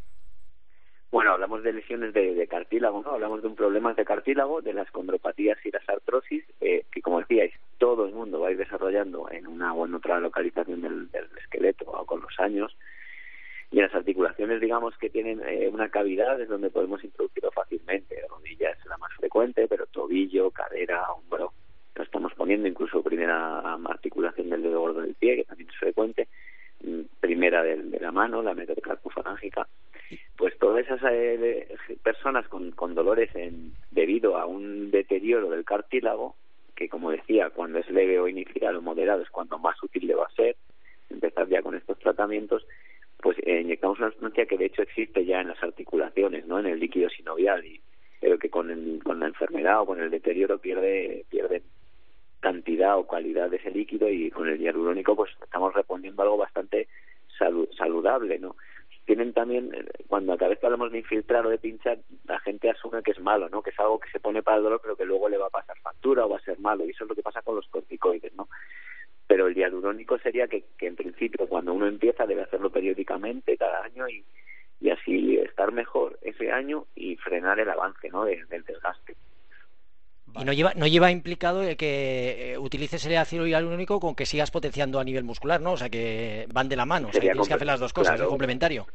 Bueno, 1.11 1.32
hablamos 1.32 1.62
de 1.62 1.75
lesiones 1.75 2.14
de, 2.14 2.47
cartílago, 2.49 3.03
¿no? 3.03 3.11
Hablamos 3.11 3.43
de 3.43 3.49
un 3.49 3.55
problema 3.55 3.93
de 3.93 4.05
cartílago, 4.05 4.62
de 4.62 4.73
las 4.73 4.91
condropatías 4.91 5.59
y 5.64 5.70
las 5.70 5.87
artrosis, 5.87 6.43
que 6.59 7.03
como 7.03 7.20
decíais, 7.20 7.53
todo 7.76 8.06
el 8.06 8.15
mundo 8.15 8.41
va 8.41 8.49
a 8.49 8.50
ir 8.53 8.56
desarrollando 8.56 9.31
en 9.31 9.47
una 9.47 9.75
o 9.75 9.85
en 9.85 9.94
otra 9.94 10.19
localización 10.20 10.81
del, 10.81 11.11
del 11.11 11.29
esqueleto 11.37 11.85
o 11.87 12.06
con 12.06 12.23
los 12.23 12.41
años 12.41 12.75
y 13.72 13.80
las 13.80 13.94
articulaciones 13.94 14.60
digamos 14.60 14.96
que 14.98 15.08
tienen 15.08 15.40
eh, 15.46 15.69
una 15.72 15.88
cavidad 15.88 16.40
es 16.40 16.48
donde 16.48 16.70
podemos 16.70 17.02
introducirlo 17.02 17.50
fácilmente. 17.50 18.16
Rodilla 18.28 18.70
es 18.70 18.86
la 18.86 18.98
más 18.98 19.12
frecuente 19.14 19.66
pero 19.66 19.86
tobillo 19.86 20.50
cadera 20.50 21.10
hombro 21.10 21.52
lo 21.94 22.02
estamos 22.04 22.32
poniendo 22.34 22.69
incluso 22.69 23.02
primera 23.02 23.74
articulación 23.86 24.50
del 24.50 24.62
dedo 24.62 24.80
gordo 24.80 25.00
del 25.00 25.14
pie 25.14 25.36
que 25.36 25.44
también 25.44 25.70
es 25.70 25.76
frecuente 25.76 26.28
mm, 26.84 27.00
primera 27.20 27.62
de, 27.62 27.98
la 27.98 28.12
mano 28.12 28.42
la 28.42 28.54
metacarpofalángica 28.54 29.66
pues 30.36 30.58
todas 30.58 30.84
esas 30.84 31.00
eh, 31.10 31.74
personas 32.02 32.46
con, 32.48 32.72
con 32.72 32.94
dolores 32.94 33.34
en, 33.34 33.72
debido 33.90 34.36
a 34.36 34.44
un 34.44 34.90
deterioro 34.90 35.48
del 35.48 35.64
cartílago 35.64 36.36
que 36.76 36.90
como 36.90 37.10
decía 37.10 37.50
cuando 37.50 37.78
es 37.78 37.90
leve 37.90 38.19
o 38.19 38.28
inicial 38.28 38.76
o 38.76 38.82
moderado 38.82 39.22
es 39.22 39.30
cuando 39.30 39.58
más 39.58 39.82
útil 39.82 40.06
le 40.06 40.14
va 40.14 40.26
a 40.26 40.34
ser 40.34 40.56
empezar 41.08 41.48
ya 41.48 41.62
con 41.62 41.74
estos 41.74 41.98
tratamientos 41.98 42.66
una 44.02 44.10
sustancia 44.12 44.46
que 44.46 44.58
de 44.58 44.66
hecho 44.66 44.82
existe 44.82 45.25
ya 45.25 45.40
en 45.40 45.49
las 45.49 45.62
articulaciones, 45.62 46.46
¿no? 46.46 46.58
En 46.58 46.66
el 46.66 46.81
líquido 46.81 47.08
sinovial, 47.08 47.64
y, 47.64 47.81
pero 48.20 48.38
que 48.38 48.50
con, 48.50 48.99
con 49.00 49.20
la 49.20 49.26
enfermedad 49.26 49.81
o 49.81 49.87
con 49.87 50.00
el 50.00 50.10
deterioro 50.10 50.58
pierde, 50.58 51.25
pierde 51.31 51.62
cantidad 52.40 52.99
o 52.99 53.06
calidad 53.06 53.49
de 53.49 53.56
ese 53.56 53.70
líquido 53.70 54.08
y 54.10 54.31
con 54.31 54.49
el 54.49 54.58
hialurónico 54.58 55.15
pues 55.15 55.31
estamos 55.43 55.72
reponiendo 55.74 56.22
algo 56.22 56.36
bastante 56.36 56.88
saludable, 57.77 58.38
¿no? 58.38 58.56
Tienen 59.05 59.32
también, 59.32 59.74
eh, 59.74 59.84
cuando 60.06 60.36
cada 60.36 60.50
vez 60.50 60.60
que 60.60 60.67
hablamos 60.67 60.93
de 60.93 60.98
infiltrar 60.98 61.44
o 61.44 61.50
de 61.50 61.58
pinchar, 61.58 61.98
la 62.24 62.38
gente 62.41 62.70
asume 62.70 63.03
que 63.03 63.10
es 63.12 63.20
malo, 63.20 63.48
¿no? 63.48 63.62
Que 63.62 63.70
es 63.70 63.81
algo 63.81 63.98
que 63.98 64.10
se 64.10 64.20
pone 64.20 64.43
para 64.43 64.58
el 64.58 64.65
dolor 64.65 64.81
pero 64.82 64.96
que 64.96 65.05
luego 65.05 65.29
le 65.29 65.38
va 65.38 65.46
a 65.46 65.50
pasar 65.50 65.77
factura 65.79 66.27
o 66.27 66.29
va 66.29 66.36
a 66.36 66.44
ser 66.44 66.58
malo 66.58 66.84
y 66.84 66.91
eso 66.91 67.05
es 67.05 67.10
lo 67.10 67.17
que 67.17 67.22
pasa 67.22 67.43
con 67.43 67.56
los 67.56 67.69
corticoides, 67.69 68.34
¿no? 68.34 68.48
Pero 69.32 69.46
el 69.46 69.55
hialurónico 69.55 70.19
sería 70.19 70.46
que, 70.46 70.62
que 70.77 70.86
en 70.89 70.94
principio 70.94 71.48
cuando 71.48 71.72
uno 71.72 71.86
empieza 71.86 72.27
debe 72.27 72.43
hacerlo 72.43 72.69
periódicamente 72.69 73.56
cada 73.56 73.82
año 73.82 74.06
y, 74.06 74.22
y 74.79 74.91
así 74.91 75.39
estar 75.39 75.72
mejor 75.72 76.19
ese 76.20 76.53
año 76.53 76.84
y 76.94 77.17
frenar 77.17 77.58
el 77.58 77.70
avance 77.70 78.10
¿no? 78.10 78.27
del, 78.27 78.46
desgaste. 78.51 79.17
Y 80.39 80.44
no 80.44 80.53
lleva, 80.53 80.74
no 80.77 80.86
lleva 80.86 81.10
implicado 81.10 81.62
el 81.62 81.79
que 81.79 82.53
eh, 82.53 82.58
utilices 82.58 83.06
el 83.06 83.17
ácido 83.17 83.46
hialurónico 83.46 84.01
con 84.01 84.15
que 84.15 84.27
sigas 84.27 84.51
potenciando 84.51 85.01
a 85.01 85.05
nivel 85.05 85.24
muscular, 85.24 85.62
¿no? 85.62 85.72
O 85.72 85.77
sea, 85.79 85.89
que 85.89 86.46
van 86.53 86.69
de 86.69 86.77
la 86.77 86.84
mano, 86.84 87.08
o 87.08 87.12
sea, 87.12 87.19
que 87.22 87.29
tienes 87.29 87.48
que 87.48 87.55
hacer 87.55 87.67
las 87.67 87.81
dos 87.81 87.94
cosas, 87.94 88.20
es 88.20 88.27
complementario. 88.27 88.86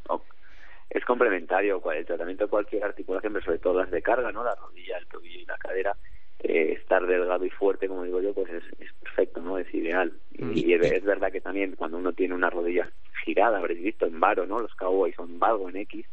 Es 0.88 1.04
complementario, 1.04 1.82
el 1.90 2.06
tratamiento 2.06 2.44
de 2.44 2.50
cualquier 2.50 2.84
articulación, 2.84 3.32
pero 3.32 3.44
sobre 3.44 3.58
todo 3.58 3.80
las 3.80 3.90
de 3.90 4.02
carga, 4.02 4.30
¿no? 4.30 4.44
La 4.44 4.54
rodilla, 4.54 4.98
el 4.98 5.08
tobillo 5.08 5.40
y 5.40 5.46
la 5.46 5.58
cadera, 5.58 5.96
eh, 6.40 6.76
estar 6.80 7.04
delgado 7.06 7.44
y 7.44 7.50
fuerte, 7.50 7.88
como 7.88 8.04
digo 8.04 8.20
yo, 8.20 8.32
pues 8.32 8.48
es, 8.50 8.92
perfecto, 9.02 9.40
¿no? 9.40 9.58
Es 9.58 9.72
ideal. 9.74 10.12
Y, 10.32 10.44
mm. 10.44 10.82
es, 10.84 11.04
verdad 11.04 11.32
que 11.32 11.40
también 11.40 11.74
cuando 11.76 11.98
uno 11.98 12.12
tiene 12.12 12.34
una 12.34 12.50
rodilla 12.50 12.88
girada, 13.24 13.58
habréis 13.58 13.82
visto 13.82 14.06
en 14.06 14.20
varo, 14.20 14.46
¿no? 14.46 14.58
Los 14.60 14.74
cowboys 14.76 15.16
son 15.16 15.38
valgo 15.38 15.68
en 15.68 15.78
X, 15.78 16.06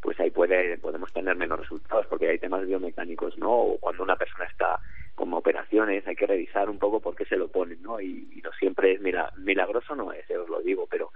pues 0.00 0.20
ahí 0.20 0.30
puede, 0.30 0.78
podemos 0.78 1.12
tener 1.12 1.34
menos 1.34 1.58
resultados 1.58 2.06
porque 2.06 2.28
hay 2.28 2.38
temas 2.38 2.64
biomecánicos, 2.64 3.36
¿no? 3.38 3.50
O 3.50 3.78
cuando 3.78 4.04
una 4.04 4.14
persona 4.16 4.44
está 4.44 4.78
con 5.16 5.32
operaciones, 5.34 6.06
hay 6.06 6.14
que 6.14 6.26
revisar 6.26 6.70
un 6.70 6.78
poco 6.78 7.00
por 7.00 7.16
qué 7.16 7.24
se 7.24 7.36
lo 7.36 7.48
ponen, 7.48 7.82
¿no? 7.82 8.00
Y, 8.00 8.40
no 8.44 8.52
siempre 8.52 8.92
es, 8.92 9.00
mira, 9.00 9.32
milagroso 9.38 9.96
no 9.96 10.12
es, 10.12 10.28
eh, 10.30 10.36
os 10.36 10.48
lo 10.48 10.60
digo, 10.60 10.86
pero 10.88 11.10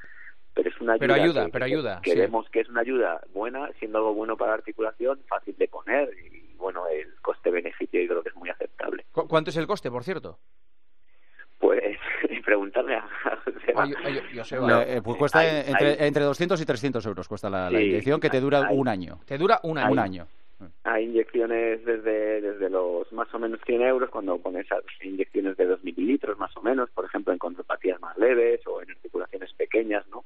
pero 0.52 0.69
es 0.69 0.80
una 0.80 0.95
ayuda, 0.95 1.07
pero 1.07 1.14
ayuda, 1.23 1.45
que, 1.45 1.52
pero 1.52 1.64
ayuda, 1.64 2.00
que, 2.02 2.14
vemos 2.16 2.50
que 2.50 2.61
es 2.61 2.69
una 2.69 2.80
ayuda 2.80 3.21
buena, 3.33 3.71
siendo 3.78 3.99
algo 3.99 4.14
bueno 4.14 4.37
para 4.37 4.50
la 4.50 4.57
articulación, 4.57 5.21
fácil 5.28 5.54
de 5.57 5.69
poner 5.69 6.11
y 6.19 6.40
bueno, 6.61 6.87
el 6.88 7.14
coste-beneficio 7.23 8.00
yo 8.02 8.09
creo 8.09 8.23
que 8.23 8.28
es 8.28 8.37
muy 8.37 8.50
aceptable. 8.50 9.04
¿Cuánto 9.30 9.50
es 9.50 9.56
el 9.56 9.68
coste, 9.68 9.92
por 9.92 10.02
cierto? 10.02 10.38
Pues 11.60 11.96
preguntarle 12.44 12.96
a, 12.96 13.08
eh, 14.87 15.00
pues 15.02 15.16
cuesta 15.16 15.60
entre, 15.60 16.04
entre 16.04 16.25
200 16.25 16.60
y 16.60 16.66
300 16.66 17.06
euros 17.06 17.28
cuesta 17.28 17.49
la, 17.49 17.70
inyección 17.70 18.18
que 18.18 18.28
te 18.28 18.40
dura 18.40 18.68
un 18.72 18.88
año. 18.88 19.20
¿Te 19.25 19.38
dura 19.38 19.60
un 19.62 19.78
año? 19.78 19.92
Un 19.92 19.99
año. 20.00 20.26
Hay 20.82 21.04
inyecciones 21.04 21.84
desde, 21.84 22.40
desde 22.40 22.68
los 22.68 23.10
más 23.12 23.32
o 23.32 23.38
menos 23.38 23.60
100 23.64 23.82
euros 23.82 24.10
cuando 24.10 24.37
pones 24.38 24.66
inyecciones 25.00 25.56
de 25.56 25.64
2 25.64 25.84
mililitros 25.84 26.37
más 26.37 26.54
o 26.56 26.62
menos, 26.62 26.90
por 26.90 27.04
ejemplo 27.04 27.32
en 27.32 27.38
condropatías 27.38 28.00
más 28.00 28.18
leves 28.18 28.60
o 28.66 28.82
en 28.82 28.90
articulaciones 28.90 29.52
pequeñas, 29.54 30.04
¿no? 30.08 30.25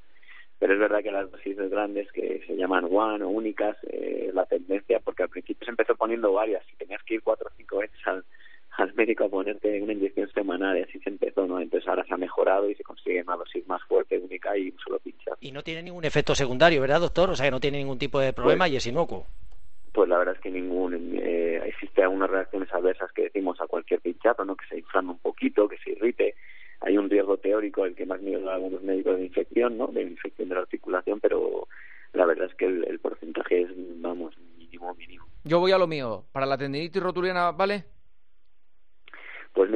Pero 0.59 0.73
es 0.73 0.81
verdad 0.81 1.03
que 1.03 1.13
las 1.13 1.31
dosis 1.31 1.59
grandes 1.69 2.11
que 2.11 2.43
se 2.47 2.57
llaman 2.57 2.89
one 2.91 3.23
o 3.23 3.29
únicas, 3.29 3.77
eh, 3.83 4.31
la 4.33 4.47
tendencia, 4.47 4.99
porque 5.01 5.25
al 5.25 5.29
principio 5.29 5.65
se 5.65 5.71
empezó 5.71 5.95
poniendo 5.95 6.33
varias 6.33 6.65
y 6.73 6.77
tenías 6.77 7.03
que 7.03 7.15
ir 7.15 7.23
cuatro 7.23 7.49
o 7.49 7.57
cinco 7.57 7.79
veces 7.79 8.01
al, 8.07 8.25
al 8.77 8.95
médico 8.95 9.14
a 9.25 9.29
ponerte 9.29 9.81
una 9.81 9.93
inyección 9.93 10.31
semanal 10.33 10.79
y 10.79 10.83
así 10.83 10.99
se 11.01 11.11
empezó, 11.11 11.47
¿no? 11.47 11.61
Entonces 11.61 11.89
ahora 11.89 12.05
se 12.05 12.15
ha 12.15 12.17
mejorado 12.17 12.69
y 12.69 12.75
se 12.75 12.83
consigue 12.83 13.23
una 13.23 13.37
dosis 13.37 13.67
más 13.67 13.83
fuerte, 13.85 14.19
única 14.19 14.57
y 14.57 14.71
un 14.71 14.79
solo 14.79 14.99
pinchazo. 14.99 15.37
Y 15.41 15.53
no 15.53 15.63
tiene 15.63 15.83
ningún 15.83 16.05
efecto 16.05 16.35
secundario, 16.35 16.81
¿verdad, 16.81 17.01
doctor? 17.01 17.31
O 17.31 17.37
sea, 17.37 17.47
que 17.47 17.51
no 17.51 17.61
tiene 17.61 17.79
ningún 17.79 17.99
tipo 17.99 18.21
de 18.21 18.33
problema 18.33 18.65
pues 18.65 18.73
y 18.73 18.77
es 18.77 18.87
inocuo. 18.87 19.27
Pues 19.93 20.09
la 20.09 20.19
verdad 20.19 20.35
es 20.35 20.41
que 20.41 20.51
ningún. 20.51 21.17
Eh, 21.17 21.63
existe 21.67 22.03
algunas 22.03 22.31
reacciones 22.31 22.73
adversas 22.73 23.13
que 23.13 23.23
decimos 23.23 23.61
a 23.61 23.67
cualquier 23.67 24.01
pinchazo, 24.01 24.45
¿no? 24.45 24.57
Que 24.57 24.67
se 24.67 24.79
inflame 24.79 25.11
un 25.11 25.19
poquito, 25.19 25.69
que 25.69 25.79
se 25.79 25.91
irrite. 25.91 26.35
Hay 26.81 26.99
un 26.99 27.09
riesgo 27.09 27.37
teórico, 27.37 27.85
el 27.85 27.95
que 27.95 28.05
más 28.05 28.21
miedo 28.21 28.51
a 28.51 28.55
algunos 28.55 28.83
médicos 28.83 29.17
de 29.17 29.25
infección, 29.25 29.79
¿no? 29.79 29.87
De 29.87 30.03
infección 30.03 30.49
de 30.49 30.57
la 30.57 30.63
articulación, 30.63 31.21
pero 31.21 31.69
la 32.13 32.27
verdad 32.27 32.49
es 32.51 32.55
que 32.57 32.67
el, 32.67 32.85
el 32.89 32.99
porcentaje 32.99 33.63
es, 33.63 33.69
vamos, 34.01 34.37
mínimo, 34.59 34.95
mínimo. 34.95 35.27
Yo 35.45 35.61
voy 35.61 35.73
a 35.73 35.79
lo 35.79 35.87
mío. 35.87 36.25
¿Para 36.33 36.47
la 36.47 36.59
tendinitis 36.59 37.03
rotuliana 37.03 37.53
vale? 37.53 37.85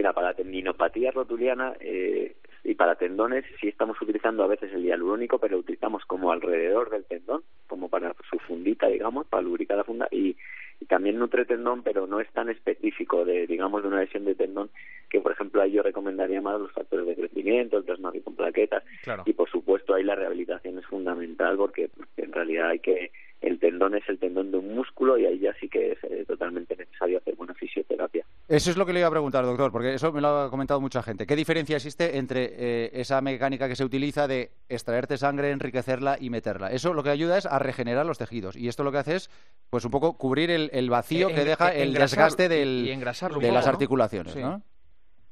Mira, 0.09 0.15
para 0.15 0.33
tendinopatía 0.33 1.11
rotuliana 1.11 1.75
eh, 1.81 2.37
y 2.65 2.75
para 2.77 2.95
tendones 2.95 3.45
sí 3.61 3.69
estamos 3.69 4.01
utilizando 4.01 4.43
a 4.43 4.47
veces 4.47 4.73
el 4.73 4.85
hialurónico, 4.85 5.39
pero 5.39 5.57
lo 5.57 5.61
utilizamos 5.61 6.05
como 6.07 6.33
alrededor 6.33 6.89
del 6.89 7.05
tendón, 7.05 7.43
como 7.67 7.91
para 7.91 8.15
su 8.31 8.39
fundita, 8.39 8.87
digamos, 8.87 9.27
para 9.27 9.43
lubricar 9.43 9.77
la 9.77 9.85
funda 9.85 10.09
y, 10.11 10.37
y 10.81 10.87
también 10.87 11.19
nutre 11.19 11.45
tendón, 11.45 11.83
pero 11.83 12.07
no 12.07 12.21
es 12.21 12.31
tan 12.33 12.49
específico 12.49 13.25
de, 13.25 13.47
digamos, 13.47 13.83
de 13.83 13.89
una 13.89 14.01
lesión 14.01 14.25
de 14.25 14.35
tendón 14.35 14.71
que, 15.11 15.21
por 15.21 15.33
ejemplo, 15.33 15.61
ahí 15.61 15.73
yo 15.73 15.83
recomendaría 15.83 16.41
más 16.41 16.61
los 16.61 16.73
factores 16.73 17.07
de 17.07 17.17
crecimiento, 17.17 17.77
el 17.77 17.85
plasma 17.85 18.13
con 18.25 18.35
plaquetas 18.35 18.85
y, 19.27 19.33
por 19.33 19.51
supuesto, 19.51 19.95
ahí 19.95 20.05
la 20.05 20.15
rehabilitación 20.15 20.79
es 20.79 20.87
fundamental 20.87 21.57
porque 21.57 21.91
en 22.17 22.33
realidad 22.33 22.69
hay 22.71 22.79
que 22.79 23.11
el 23.41 23.59
tendón 23.59 23.95
es 23.95 24.09
el 24.09 24.19
tendón 24.19 24.51
de 24.51 24.59
un 24.59 24.75
músculo 24.75 25.17
y 25.17 25.27
ahí 25.27 25.39
ya 25.39 25.55
sí 25.55 25.69
que 25.69 25.93
es 25.93 26.05
eh, 26.05 26.25
totalmente 26.27 26.77
necesario 26.77 27.19
hacer 27.19 27.37
buena 27.37 27.55
fisioterapia. 27.55 28.25
Eso 28.49 28.71
es 28.71 28.79
lo 28.79 28.87
que 28.87 28.95
le 28.95 29.01
iba 29.01 29.09
a 29.09 29.11
preguntar, 29.11 29.45
doctor, 29.45 29.71
porque 29.71 29.93
eso 29.93 30.11
me 30.11 30.23
lo 30.23 30.41
ha 30.41 30.51
comentado 30.51 30.81
mucha 30.81 31.03
gente. 31.03 31.27
¿Qué 31.27 31.37
diferencia 31.37 31.77
existe 31.77 32.17
entre 32.17 32.55
eh, 32.57 32.91
esa 32.95 33.21
mecánica 33.21 33.69
que 33.69 33.77
se 33.77 33.85
utiliza 33.85 34.27
de 34.27 34.53
extraerte 34.71 35.19
sangre, 35.19 35.51
enriquecerla 35.51 36.17
y 36.19 36.31
meterla? 36.31 36.73
Eso 36.73 36.95
lo 36.95 37.03
que 37.03 37.11
ayuda 37.11 37.37
es 37.37 37.45
a 37.45 37.59
regenerar 37.59 38.07
los 38.07 38.17
tejidos 38.17 38.57
y 38.57 38.69
esto 38.69 38.85
lo 38.85 38.91
que 38.91 38.99
hace 38.99 39.17
es, 39.17 39.31
pues 39.69 39.85
un 39.85 39.91
poco 39.91 40.17
cubrir 40.17 40.51
el, 40.51 40.91
vacío 40.91 41.29
que 41.29 41.45
deja 41.45 41.75
el 41.75 41.93
desgaste 41.93 42.49
del, 42.49 42.87
de 42.87 43.53
las 43.53 43.67
articulaciones, 43.67 44.35
¿no? 44.35 44.63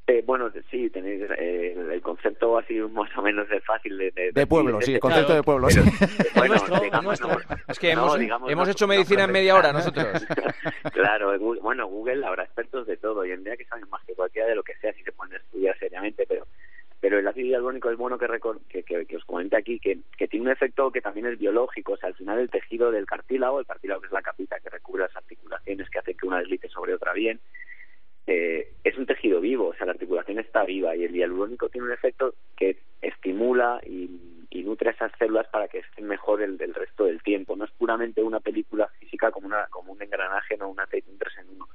Eh, 0.08 0.22
bueno, 0.24 0.52
sí, 0.70 0.88
tenéis 0.90 1.22
eh, 1.36 1.76
el 1.92 2.00
concepto 2.00 2.56
así 2.56 2.74
más 2.74 3.10
o 3.16 3.22
menos 3.22 3.48
de 3.48 3.60
fácil 3.60 3.98
de... 3.98 4.30
De, 4.32 4.46
pueblo, 4.46 4.80
sí, 4.80 4.94
el 4.94 5.00
concepto 5.00 5.34
de 5.34 5.42
pueblo. 5.42 5.68
sí. 5.68 5.80
bueno, 6.36 6.54
digamos, 6.80 7.20
es 7.66 7.78
que 7.78 7.90
hemos, 7.90 8.16
hemos 8.48 8.68
hecho 8.68 8.86
medicina 8.86 9.24
en 9.24 9.32
media 9.32 9.56
hora 9.56 9.72
nosotros. 9.72 10.24
claro, 10.92 11.36
bueno, 11.60 11.88
Google 11.88 12.24
habrá 12.24 12.44
expertos 12.44 12.86
de 12.86 12.96
todo. 12.98 13.20
Hoy 13.20 13.32
en 13.32 13.42
día 13.42 13.56
que 13.56 13.64
saben 13.64 13.88
más 13.90 14.04
que 14.04 14.14
cualquiera 14.14 14.48
de 14.48 14.54
lo 14.54 14.62
que 14.62 14.76
sea 14.76 14.92
si 14.92 15.02
se 15.02 15.10
pueden 15.10 15.34
estudiar 15.34 15.76
seriamente, 15.78 16.24
pero 16.28 16.46
pero 17.00 17.18
el 17.18 17.28
ácido 17.28 17.46
hialurónico 17.46 17.90
es 17.90 17.96
bueno 17.96 18.18
que, 18.18 18.82
que, 18.82 19.06
que, 19.06 19.16
os 19.16 19.24
comente 19.24 19.56
aquí 19.56 19.78
que, 19.78 19.98
que 20.16 20.26
tiene 20.26 20.46
un 20.46 20.52
efecto 20.52 20.90
que 20.90 21.00
también 21.00 21.26
es 21.26 21.38
biológico, 21.38 21.92
o 21.92 21.96
sea, 21.96 22.08
al 22.08 22.14
final 22.14 22.38
el 22.38 22.50
tejido 22.50 22.90
del 22.90 23.06
cartílago, 23.06 23.60
el 23.60 23.66
cartílago 23.66 24.00
que 24.00 24.06
es 24.06 24.12
la 24.12 24.22
capita 24.22 24.58
que 24.60 24.70
recubre 24.70 25.02
las 25.02 25.14
articulaciones 25.14 25.88
que 25.90 25.98
hace 25.98 26.14
que 26.14 26.26
una 26.26 26.38
deslice 26.38 26.68
sobre 26.68 26.94
otra 26.94 27.12
bien, 27.12 27.38
eh, 28.26 28.72
es 28.82 28.98
un 28.98 29.06
tejido 29.06 29.40
vivo, 29.40 29.68
o 29.68 29.74
sea, 29.74 29.86
la 29.86 29.92
articulación 29.92 30.40
está 30.40 30.64
viva 30.64 30.96
y 30.96 31.04
el 31.04 31.12
hialurónico 31.12 31.68
tiene 31.68 31.86
un 31.86 31.92
efecto 31.92 32.34
que 32.56 32.78
estimula 33.00 33.80
y, 33.86 34.10
nutre 34.64 34.88
a 34.88 34.92
esas 34.92 35.12
células 35.16 35.46
para 35.46 35.68
que 35.68 35.78
estén 35.78 36.08
mejor 36.08 36.42
el 36.42 36.56
del 36.58 36.74
resto 36.74 37.04
del 37.04 37.22
tiempo. 37.22 37.54
No 37.54 37.66
es 37.66 37.70
puramente 37.70 38.20
una 38.20 38.40
película 38.40 38.88
física 38.98 39.30
como, 39.30 39.46
una, 39.46 39.68
como 39.68 39.92
un 39.92 40.02
engranaje, 40.02 40.56
no 40.56 40.68
un 40.70 40.80
aceite, 40.80 41.08
un 41.08 41.18
tres 41.18 41.38
en 41.38 41.50
uno. 41.50 41.68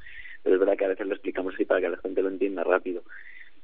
Pero 0.43 0.55
es 0.55 0.60
verdad 0.60 0.75
que 0.75 0.84
a 0.84 0.89
veces 0.89 1.08
lo 1.08 1.13
explicamos 1.13 1.53
así 1.53 1.63
para 1.63 1.79
que 1.79 1.88
la 1.88 1.98
gente 1.98 2.22
lo 2.22 2.27
entienda 2.27 2.65
rápido. 2.65 3.03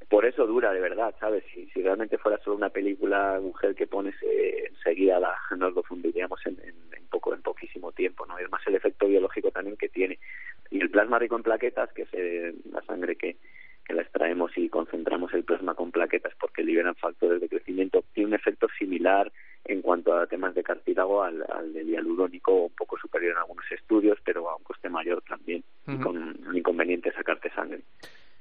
Por 0.08 0.26
eso 0.26 0.48
dura, 0.48 0.72
de 0.72 0.80
verdad, 0.80 1.14
¿sabes? 1.20 1.44
Si, 1.54 1.70
realmente 1.82 2.18
fuera 2.18 2.38
solo 2.38 2.56
una 2.56 2.70
película, 2.70 3.38
mujer 3.42 3.76
que 3.76 3.88
pones 3.88 4.16
eh, 4.22 4.70
enseguida 4.70 5.20
la, 5.20 5.36
nos 5.58 5.74
lo 5.74 5.84
fundiríamos 5.84 6.40
en, 6.46 6.58
en, 6.62 7.08
poco, 7.10 7.34
en 7.34 7.42
poquísimo 7.42 7.92
tiempo, 7.92 8.26
¿no? 8.26 8.38
Es 8.38 8.50
más 8.50 8.66
el 8.68 8.76
efecto 8.76 9.08
biológico 9.08 9.52
también 9.52 9.76
que 9.76 9.90
tiene 9.90 10.20
y 10.70 10.80
el 10.80 10.90
plasma 10.90 11.20
rico 11.20 11.36
en 11.36 11.44
plaquetas, 11.44 11.92
que 11.94 12.04
es 12.04 12.10
eh, 12.14 12.54
la 12.72 12.82
sangre 12.84 13.16
que, 13.16 13.38
que 13.86 13.94
la 13.94 14.02
extraemos 14.02 14.52
y 14.58 14.70
concentramos 14.70 15.34
el 15.34 15.44
plasma 15.44 15.76
con 15.76 15.92
plaquetas 15.92 16.34
porque 16.40 16.64
liberan 16.64 16.96
factores 16.96 17.40
de 17.42 17.50
crecimiento, 17.50 18.04
tiene 18.14 18.30
un 18.30 18.36
efecto 18.36 18.68
similar 18.78 19.32
en 19.66 19.82
cuanto 19.82 20.16
a 20.16 20.28
temas 20.28 20.56
de 20.56 20.64
cartílago 20.64 21.24
al, 21.24 21.44
al 21.50 21.74
del 21.74 21.88
hialurónico, 21.88 22.54
un 22.54 22.76
poco 22.76 22.98
superior 22.98 23.34
en 23.34 23.40
algunos 23.40 23.70
estudios, 23.72 24.18
pero 24.24 24.50
a 24.50 24.56
un 24.56 24.64
coste 24.64 24.90
mayor 24.90 25.22
también, 25.24 25.64
y 25.88 25.98
con 25.98 26.18
un 26.18 26.58
inconveniente 26.58 27.12
sacarte 27.12 27.50
sangre. 27.52 27.82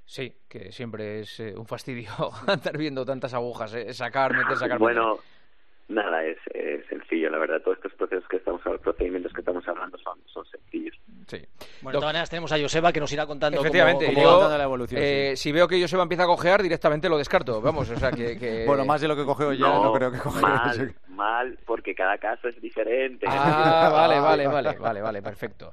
Sí, 0.04 0.33
que 0.49 0.71
siempre 0.71 1.21
es 1.21 1.40
eh, 1.40 1.52
un 1.56 1.66
fastidio 1.66 2.11
andar 2.47 2.78
viendo 2.78 3.04
tantas 3.04 3.35
agujas, 3.35 3.75
eh, 3.75 3.92
sacar, 3.92 4.37
meter, 4.37 4.56
sacar. 4.56 4.78
Bueno, 4.78 5.18
nada, 5.88 6.25
es, 6.25 6.38
sencillo, 6.88 7.31
la 7.31 7.38
verdad. 7.38 7.61
Todos 7.62 7.78
estos 7.78 7.93
procesos 7.95 8.28
que 8.28 8.37
estamos, 8.37 8.61
procedimientos 8.83 9.33
que 9.33 9.40
estamos 9.40 9.66
hablando 9.69 9.99
son, 9.99 10.19
son 10.26 10.45
sencillos. 10.47 10.95
Sí. 11.26 11.38
Bueno, 11.83 11.99
de 11.99 12.00
todas 12.00 12.09
maneras 12.09 12.31
tenemos 12.31 12.52
a 12.52 12.59
Joseba 12.59 12.93
que 12.93 13.00
nos 13.00 13.12
irá 13.12 13.26
contando 13.26 13.61
Efectivamente, 13.61 14.12
cómo, 14.14 14.49
la 14.49 14.62
evolución. 14.62 15.00
Eh, 15.02 15.35
si 15.37 15.52
veo 15.52 15.66
que 15.66 15.81
Joseba 15.81 16.02
empieza 16.02 16.25
a 16.25 16.26
cojear, 16.26 16.62
directamente 16.62 17.09
lo 17.09 17.19
descarto. 17.19 17.61
Vamos, 17.61 17.90
o 17.90 17.97
sea 17.97 18.11
que... 18.11 18.64
bueno, 18.66 18.85
más 18.85 19.00
de 19.00 19.09
lo 19.09 19.16
que 19.16 19.25
cogeo 19.25 19.52
ya, 19.52 19.66
no, 19.66 19.93
creo 19.93 20.11
que 20.11 20.19
cogeo. 20.19 20.43
Mal, 20.43 20.95
mal, 21.09 21.59
porque 21.66 21.95
cada 21.95 22.19
caso 22.19 22.49
es 22.49 22.61
diferente. 22.61 23.26
Ah, 23.28 23.90
vale, 23.93 24.21
vale, 24.21 24.47
vale, 24.47 24.78
vale, 24.78 25.00
vale, 25.00 25.23
perfecto. 25.23 25.71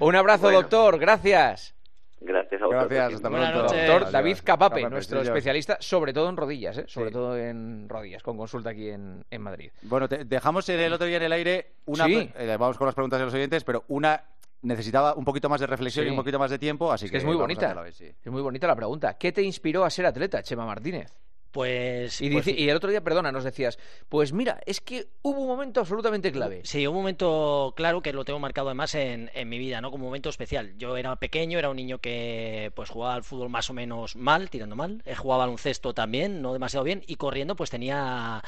Un 0.00 0.16
abrazo, 0.16 0.50
doctor, 0.50 0.98
gracias. 0.98 1.79
Gracias 2.20 2.60
a 2.60 2.66
vosotros. 2.66 2.90
Gracias, 2.90 3.14
hasta 3.14 3.30
pronto. 3.30 3.62
Doctor 3.62 4.10
David 4.10 4.36
Capape, 4.44 4.90
nuestro 4.90 5.22
especialista, 5.22 5.78
sobre 5.80 6.12
todo 6.12 6.28
en 6.28 6.36
rodillas, 6.36 6.78
¿eh? 6.78 6.84
sobre 6.86 7.10
todo 7.10 7.36
en 7.36 7.88
rodillas, 7.88 8.22
con 8.22 8.36
consulta 8.36 8.70
aquí 8.70 8.90
en, 8.90 9.24
en 9.30 9.42
Madrid. 9.42 9.70
Bueno, 9.82 10.08
te 10.08 10.24
dejamos 10.24 10.68
el 10.68 10.92
otro 10.92 11.06
día 11.06 11.16
en 11.16 11.22
el 11.22 11.32
aire 11.32 11.72
una. 11.86 12.04
Sí. 12.04 12.30
Eh, 12.36 12.56
vamos 12.58 12.76
con 12.76 12.86
las 12.86 12.94
preguntas 12.94 13.18
de 13.18 13.24
los 13.24 13.34
oyentes, 13.34 13.64
pero 13.64 13.84
una 13.88 14.22
necesitaba 14.62 15.14
un 15.14 15.24
poquito 15.24 15.48
más 15.48 15.60
de 15.60 15.66
reflexión 15.66 16.06
y 16.06 16.10
un 16.10 16.16
poquito 16.16 16.38
más 16.38 16.50
de 16.50 16.58
tiempo, 16.58 16.92
así 16.92 17.06
es 17.06 17.10
que, 17.10 17.16
es 17.16 17.24
muy 17.24 17.36
bonita. 17.36 17.74
Es 17.88 18.30
muy 18.30 18.42
bonita 18.42 18.66
la 18.66 18.76
pregunta. 18.76 19.14
¿Qué 19.14 19.32
te 19.32 19.42
inspiró 19.42 19.84
a 19.84 19.90
ser 19.90 20.06
atleta, 20.06 20.42
Chema 20.42 20.66
Martínez? 20.66 21.12
Pues, 21.50 22.20
y, 22.20 22.30
pues 22.30 22.46
y, 22.46 22.68
el 22.68 22.76
otro 22.76 22.90
día, 22.90 23.02
perdona, 23.02 23.32
nos 23.32 23.44
decías, 23.44 23.78
pues 24.08 24.32
mira, 24.32 24.60
es 24.66 24.80
que 24.80 25.08
hubo 25.22 25.40
un 25.40 25.48
momento 25.48 25.80
absolutamente 25.80 26.30
clave. 26.30 26.60
Sí, 26.64 26.86
un 26.86 26.94
momento 26.94 27.74
claro 27.76 28.02
que 28.02 28.12
lo 28.12 28.24
tengo 28.24 28.38
marcado 28.38 28.68
además 28.68 28.94
en, 28.94 29.30
en 29.34 29.48
mi 29.48 29.58
vida, 29.58 29.80
¿no? 29.80 29.90
Como 29.90 30.04
momento 30.04 30.28
especial. 30.28 30.74
Yo 30.78 30.96
era 30.96 31.16
pequeño, 31.16 31.58
era 31.58 31.70
un 31.70 31.76
niño 31.76 31.98
que 31.98 32.72
pues 32.74 32.90
jugaba 32.90 33.14
al 33.14 33.24
fútbol 33.24 33.48
más 33.48 33.68
o 33.70 33.74
menos 33.74 34.16
mal, 34.16 34.48
tirando 34.50 34.76
mal. 34.76 35.02
He 35.04 35.14
jugado 35.14 35.40
cesto 35.58 35.94
también, 35.94 36.42
no 36.42 36.52
demasiado 36.52 36.84
bien, 36.84 37.02
y 37.06 37.16
corriendo 37.16 37.56
pues 37.56 37.70
tenía 37.70 38.42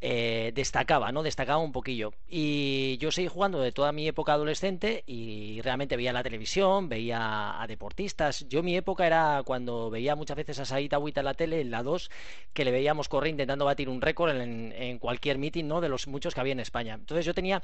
eh, 0.00 0.52
destacaba, 0.54 1.10
¿no? 1.10 1.24
Destacaba 1.24 1.58
un 1.58 1.72
poquillo. 1.72 2.12
Y 2.28 2.98
yo 2.98 3.10
seguí 3.10 3.26
jugando 3.26 3.60
de 3.60 3.72
toda 3.72 3.90
mi 3.90 4.06
época 4.06 4.32
adolescente 4.32 5.02
y 5.06 5.60
realmente 5.62 5.96
veía 5.96 6.12
la 6.12 6.22
televisión, 6.22 6.88
veía 6.88 7.60
a 7.60 7.66
deportistas. 7.66 8.46
Yo 8.48 8.62
mi 8.62 8.76
época 8.76 9.06
era 9.06 9.42
cuando 9.44 9.90
veía 9.90 10.14
muchas 10.14 10.36
veces 10.36 10.60
a 10.60 10.64
Saita 10.64 10.96
Agüita 10.96 11.20
en 11.20 11.24
la 11.24 11.34
tele, 11.34 11.60
en 11.60 11.72
la 11.72 11.82
2, 11.82 12.10
que 12.52 12.64
le 12.64 12.70
veíamos 12.70 13.08
correr 13.08 13.30
intentando 13.30 13.64
batir 13.64 13.88
un 13.88 14.00
récord 14.00 14.30
en, 14.30 14.98
cualquier 14.98 15.38
meeting, 15.38 15.64
¿no? 15.64 15.80
De 15.80 15.88
los 15.88 16.06
muchos 16.06 16.32
que 16.34 16.40
había 16.40 16.52
en 16.52 16.60
España. 16.60 16.94
Entonces 16.94 17.26
yo 17.26 17.34
tenía 17.34 17.62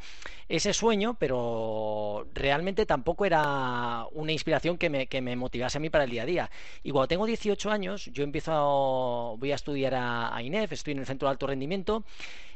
ese 0.48 0.72
sueño, 0.72 1.16
pero 1.18 2.26
realmente 2.34 2.84
tampoco 2.84 3.24
era 3.26 4.06
una 4.12 4.32
inspiración 4.32 4.76
que 4.76 4.90
me, 4.90 5.06
que 5.06 5.20
me 5.20 5.36
motivase 5.36 5.78
a 5.78 5.80
mí 5.80 5.90
para 5.90 6.04
el 6.04 6.10
día 6.10 6.22
a 6.22 6.26
día. 6.26 6.50
Y 6.82 6.90
cuando 6.90 7.08
tengo 7.08 7.26
18 7.26 7.70
años, 7.70 8.06
yo 8.06 8.24
empiezo, 8.24 9.36
voy 9.38 9.52
a 9.52 9.54
estudiar 9.54 9.94
a, 9.94 10.34
a 10.34 10.42
INEF, 10.42 10.72
estoy 10.72 10.92
en 10.92 10.98
el 11.00 11.06
Centro 11.06 11.28
de 11.28 11.32
Alto 11.32 11.46
Rendimiento 11.46 12.04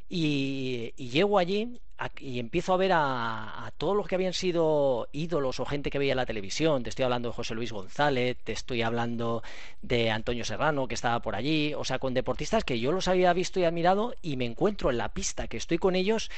y, 0.09 0.93
llego 0.97 1.39
allí 1.39 1.81
y 2.21 2.39
empiezo 2.39 2.75
a 2.75 2.77
ver 2.77 2.93
a, 2.95 3.73
todos 3.77 3.97
los 3.97 4.07
que 4.07 4.15
habían 4.15 4.33
sido 4.33 5.09
ídolos 5.13 5.61
o 5.61 5.65
gente 5.65 5.91
que 5.91 5.99
veía 5.99 6.15
la 6.15 6.27
televisión. 6.27 6.83
Te 6.83 6.91
estoy 6.91 7.05
hablando 7.05 7.29
de 7.29 7.35
José 7.35 7.55
Luis 7.55 7.73
González, 7.73 8.37
te 8.43 8.53
estoy 8.53 8.83
hablando 8.83 9.43
de 9.83 10.11
Antonio 10.11 10.45
Serrano, 10.45 10.89
que 10.89 10.95
estaba 10.95 11.21
por 11.21 11.35
allí, 11.35 11.75
o 11.75 11.85
sea, 11.85 11.99
con 11.99 12.15
deportistas 12.15 12.65
que 12.65 12.79
yo 12.79 12.93
los 12.93 13.09
había 13.09 13.33
visto 13.33 13.61
y 13.61 13.65
admirado 13.65 14.15
y 14.23 14.37
me 14.37 14.47
encuentro 14.47 14.91
en 14.91 14.99
la 14.99 15.09
pista, 15.09 15.49
que 15.49 15.57
estoy 15.57 15.79
con 15.79 15.97
ellos. 15.97 16.31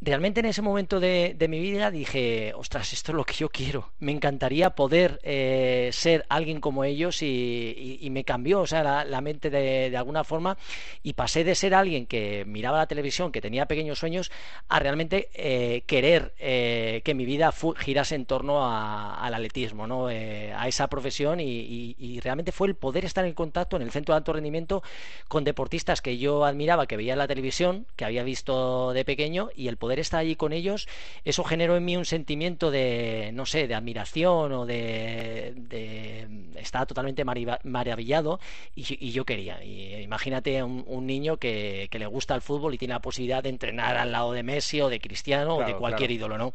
Realmente 0.00 0.40
en 0.40 0.46
ese 0.46 0.62
momento 0.62 1.00
de, 1.00 1.36
mi 1.48 1.60
vida 1.60 1.90
dije, 1.90 2.52
ostras, 2.54 2.92
esto 2.92 3.12
es 3.12 3.16
lo 3.16 3.24
que 3.24 3.34
yo 3.34 3.48
quiero. 3.48 3.90
Me 3.98 4.12
encantaría 4.12 4.70
poder 4.70 5.18
eh, 5.24 5.90
ser 5.92 6.24
alguien 6.28 6.60
como 6.60 6.84
ellos 6.84 7.22
y, 7.22 8.06
me 8.10 8.24
cambió, 8.24 8.60
o 8.60 8.66
sea, 8.66 9.04
la, 9.04 9.20
mente 9.20 9.50
de, 9.50 9.90
de 9.90 9.96
alguna 9.96 10.24
forma 10.24 10.56
y 11.02 11.12
pasé 11.12 11.44
de 11.44 11.54
ser 11.54 11.74
alguien 11.74 12.06
que 12.06 12.44
miraba 12.46 12.78
la 12.78 12.86
televisión, 12.86 13.32
que 13.32 13.40
tenía 13.40 13.66
pequeños 13.66 13.98
sueños, 13.98 14.30
a 14.68 14.78
realmente 14.78 15.07
eh, 15.10 15.82
querer 15.86 16.32
eh, 16.38 17.02
que 17.04 17.14
mi 17.14 17.24
vida 17.24 17.52
girase 17.78 18.14
en 18.14 18.26
torno 18.26 18.64
al 18.64 19.34
atletismo, 19.34 19.86
¿no? 19.86 20.06
a 20.08 20.68
esa 20.68 20.88
profesión 20.88 21.40
y, 21.40 22.20
realmente 22.22 22.52
fue 22.52 22.68
el 22.68 22.74
poder 22.74 23.04
estar 23.04 23.24
en 23.24 23.32
contacto 23.32 23.76
en 23.76 23.82
el 23.82 23.90
centro 23.90 24.12
de 24.14 24.18
alto 24.18 24.32
rendimiento 24.32 24.82
con 25.28 25.44
deportistas 25.44 26.02
que 26.02 26.18
yo 26.18 26.44
admiraba, 26.44 26.86
que 26.86 26.96
veía 26.96 27.12
en 27.12 27.18
la 27.18 27.28
televisión, 27.28 27.86
que 27.96 28.04
había 28.04 28.22
visto 28.22 28.92
de 28.92 29.04
pequeño 29.04 29.50
y 29.54 29.68
el 29.68 29.76
poder 29.76 29.98
estar 30.00 30.20
allí 30.20 30.36
con 30.36 30.52
ellos, 30.52 30.88
eso 31.24 31.44
generó 31.44 31.76
en 31.76 31.84
mí 31.84 31.96
un 31.96 32.04
sentimiento 32.04 32.70
de, 32.70 33.30
no 33.34 33.46
sé, 33.46 33.68
de 33.68 33.74
admiración 33.74 34.52
o 34.52 34.66
de, 34.66 35.54
de 35.56 36.26
estaba 36.56 36.86
totalmente 36.86 37.24
maravillado 37.24 38.40
y, 38.74 39.10
yo 39.12 39.24
quería. 39.24 39.62
Imagínate 39.64 40.62
un, 40.62 40.84
un 40.86 41.06
niño 41.06 41.36
que, 41.36 41.88
que 41.90 41.98
le 41.98 42.06
gusta 42.06 42.34
el 42.34 42.42
fútbol 42.42 42.74
y 42.74 42.78
tiene 42.78 42.94
la 42.94 43.00
posibilidad 43.00 43.42
de 43.42 43.48
entrenar 43.48 43.96
al 43.96 44.12
lado 44.12 44.32
de 44.32 44.42
Messi 44.42 44.80
o 44.80 44.88
de 44.88 44.97
Cristiano 45.00 45.56
o 45.56 45.64
de 45.64 45.74
cualquier 45.74 46.10
ídolo, 46.10 46.38
¿no? 46.38 46.52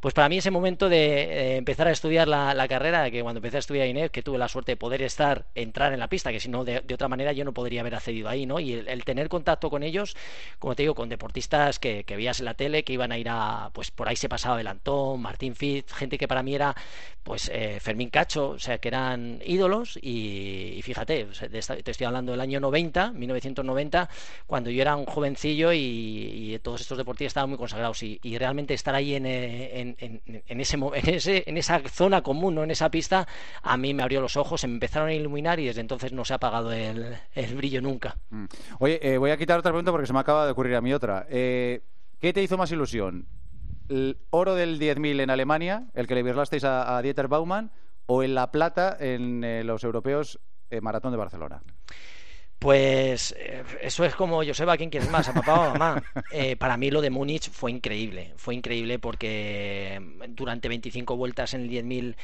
Pues 0.00 0.14
para 0.14 0.28
mí 0.28 0.38
ese 0.38 0.50
momento 0.50 0.88
de 0.88 1.56
empezar 1.56 1.88
a 1.88 1.90
estudiar 1.90 2.28
la, 2.28 2.66
carrera, 2.68 3.10
que 3.10 3.22
cuando 3.22 3.38
empecé 3.38 3.56
a 3.56 3.60
estudiar 3.60 3.86
Inés, 3.86 4.10
que 4.10 4.22
tuve 4.22 4.38
la 4.38 4.48
suerte 4.48 4.72
de 4.72 4.76
poder 4.76 5.02
estar, 5.02 5.46
entrar 5.54 5.92
en 5.92 6.00
la 6.00 6.08
pista, 6.08 6.32
que 6.32 6.40
si 6.40 6.48
no, 6.48 6.64
de, 6.64 6.82
otra 6.92 7.08
manera 7.08 7.32
yo 7.32 7.44
no 7.44 7.52
podría 7.52 7.80
haber 7.80 7.94
accedido 7.94 8.28
ahí, 8.28 8.46
¿no? 8.46 8.60
Y 8.60 8.72
el, 8.72 9.04
tener 9.04 9.28
contacto 9.28 9.70
con 9.70 9.82
ellos, 9.82 10.16
como 10.58 10.74
te 10.74 10.82
digo, 10.82 10.94
con 10.94 11.08
deportistas 11.08 11.78
que, 11.78 12.04
que, 12.04 12.16
veías 12.16 12.40
en 12.40 12.46
la 12.46 12.54
tele, 12.54 12.82
que 12.82 12.92
iban 12.92 13.12
a 13.12 13.18
ir 13.18 13.28
a, 13.28 13.70
pues 13.72 13.90
por 13.90 14.08
ahí 14.08 14.16
se 14.16 14.28
pasaba 14.28 14.60
el 14.60 14.66
Antón, 14.66 15.20
Martín 15.20 15.54
Fitz, 15.54 15.92
gente 15.92 16.18
que 16.18 16.26
para 16.26 16.42
mí 16.42 16.54
era, 16.54 16.74
pues 17.26 17.50
eh, 17.52 17.78
Fermín 17.80 18.08
Cacho, 18.08 18.50
o 18.50 18.58
sea, 18.58 18.78
que 18.78 18.88
eran 18.88 19.40
ídolos 19.44 19.98
y, 20.00 20.80
fíjate, 20.82 21.26
te 21.50 21.90
estoy 21.90 22.06
hablando 22.06 22.30
del 22.30 22.40
año 22.40 22.60
90, 22.60 23.10
1990, 23.12 24.08
cuando 24.46 24.70
yo 24.70 24.80
era 24.80 24.94
un 24.94 25.06
jovencillo 25.06 25.72
y, 25.72 26.58
todos 26.62 26.80
estos 26.80 26.96
deportistas 26.96 27.30
estaban 27.30 27.50
muy 27.50 27.58
consagrados 27.58 27.85
y, 28.02 28.38
realmente 28.38 28.74
estar 28.74 28.94
ahí 28.94 29.14
en, 29.14 29.26
en, 29.26 29.96
en, 30.46 30.60
ese, 30.60 31.44
en, 31.46 31.56
esa 31.56 31.80
zona 31.88 32.22
común, 32.22 32.54
¿no? 32.54 32.64
en 32.64 32.70
esa 32.70 32.90
pista, 32.90 33.26
a 33.62 33.76
mí 33.76 33.94
me 33.94 34.02
abrió 34.02 34.20
los 34.20 34.36
ojos, 34.36 34.60
se 34.60 34.68
me 34.68 34.74
empezaron 34.74 35.08
a 35.08 35.14
iluminar 35.14 35.60
y 35.60 35.66
desde 35.66 35.80
entonces 35.80 36.12
no 36.12 36.24
se 36.24 36.34
ha 36.34 36.36
apagado 36.36 36.72
el, 36.72 37.16
brillo 37.56 37.80
nunca. 37.80 38.16
Mm. 38.30 38.44
Oye, 38.80 38.98
eh, 39.02 39.18
voy 39.18 39.30
a 39.30 39.36
quitar 39.36 39.58
otra 39.58 39.70
pregunta 39.70 39.90
porque 39.92 40.06
se 40.06 40.12
me 40.12 40.20
acaba 40.20 40.44
de 40.44 40.52
ocurrir 40.52 40.74
a 40.76 40.80
mí 40.80 40.92
otra. 40.92 41.26
Eh, 41.30 41.82
¿Qué 42.20 42.32
te 42.32 42.42
hizo 42.42 42.56
más 42.56 42.70
ilusión? 42.72 43.26
¿El 43.88 44.18
oro 44.30 44.54
del 44.54 44.80
10.000 44.80 45.20
en 45.20 45.30
Alemania, 45.30 45.86
el 45.94 46.06
que 46.06 46.14
le 46.14 46.22
virlasteis 46.22 46.64
a, 46.64 47.00
Dieter 47.02 47.28
Baumann, 47.28 47.70
o 48.06 48.22
en 48.22 48.34
la 48.34 48.50
plata 48.50 48.96
en 48.98 49.44
eh, 49.44 49.64
los 49.64 49.84
europeos 49.84 50.40
Maratón 50.82 51.12
de 51.12 51.18
Barcelona? 51.18 51.62
Pues 52.58 53.34
eh, 53.38 53.62
eso 53.82 54.04
es 54.04 54.14
como 54.14 54.42
Joseba, 54.44 54.76
¿quién 54.78 54.88
quieres 54.90 55.10
más? 55.10 55.28
¿A 55.28 55.34
papá 55.34 55.60
o 55.60 55.64
a 55.64 55.72
mamá? 55.74 56.02
Eh, 56.30 56.56
para 56.56 56.76
mí 56.76 56.90
lo 56.90 57.00
de 57.00 57.10
Múnich 57.10 57.50
fue 57.50 57.70
increíble. 57.70 58.32
Fue 58.36 58.54
increíble 58.54 58.98
porque 58.98 60.00
durante 60.30 60.68
25 60.68 61.16
vueltas 61.16 61.54
en 61.54 61.62
el 61.62 61.68
10.000 61.68 62.16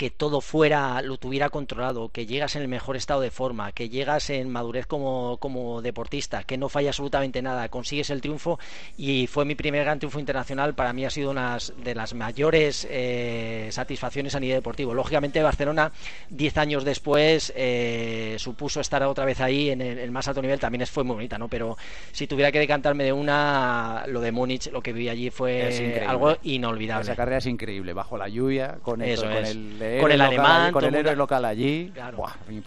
que 0.00 0.08
todo 0.08 0.40
fuera, 0.40 1.02
lo 1.02 1.18
tuviera 1.18 1.50
controlado, 1.50 2.08
que 2.08 2.24
llegas 2.24 2.56
en 2.56 2.62
el 2.62 2.68
mejor 2.68 2.96
estado 2.96 3.20
de 3.20 3.30
forma, 3.30 3.72
que 3.72 3.90
llegas 3.90 4.30
en 4.30 4.48
madurez 4.48 4.86
como, 4.86 5.36
como 5.36 5.82
deportista, 5.82 6.42
que 6.42 6.56
no 6.56 6.70
falla 6.70 6.88
absolutamente 6.88 7.42
nada, 7.42 7.68
consigues 7.68 8.08
el 8.08 8.22
triunfo 8.22 8.58
y 8.96 9.26
fue 9.26 9.44
mi 9.44 9.56
primer 9.56 9.84
gran 9.84 9.98
triunfo 9.98 10.18
internacional, 10.18 10.72
para 10.72 10.94
mí 10.94 11.04
ha 11.04 11.10
sido 11.10 11.30
una 11.30 11.58
de 11.84 11.94
las 11.94 12.14
mayores 12.14 12.88
eh, 12.88 13.68
satisfacciones 13.72 14.34
a 14.34 14.40
nivel 14.40 14.56
deportivo. 14.56 14.94
Lógicamente 14.94 15.42
Barcelona, 15.42 15.92
10 16.30 16.56
años 16.56 16.84
después, 16.84 17.52
eh, 17.54 18.36
supuso 18.38 18.80
estar 18.80 19.02
otra 19.02 19.26
vez 19.26 19.42
ahí 19.42 19.68
en 19.68 19.82
el, 19.82 20.10
más 20.10 20.26
alto 20.28 20.40
nivel, 20.40 20.58
también 20.58 20.86
fue 20.86 21.04
muy 21.04 21.16
bonita, 21.16 21.36
¿no? 21.36 21.48
Pero 21.48 21.76
si 22.10 22.26
tuviera 22.26 22.50
que 22.50 22.58
decantarme 22.58 23.04
de 23.04 23.12
una, 23.12 24.04
lo 24.06 24.22
de 24.22 24.32
Múnich, 24.32 24.72
lo 24.72 24.80
que 24.80 24.94
viví 24.94 25.10
allí 25.10 25.28
fue 25.28 26.02
algo 26.08 26.38
inolvidable. 26.42 27.02
Esa 27.02 27.16
carrera 27.16 27.36
es 27.36 27.46
increíble, 27.46 27.92
bajo 27.92 28.16
la 28.16 28.30
lluvia, 28.30 28.78
con, 28.80 29.02
Eso 29.02 29.24
con 29.24 29.32
el 29.32 29.78
con 30.00 30.12
el 30.12 30.20
alemán, 30.20 30.72
con 30.72 30.84
el 30.84 30.94
héroe 30.94 31.16
local 31.16 31.44
allí. 31.44 31.92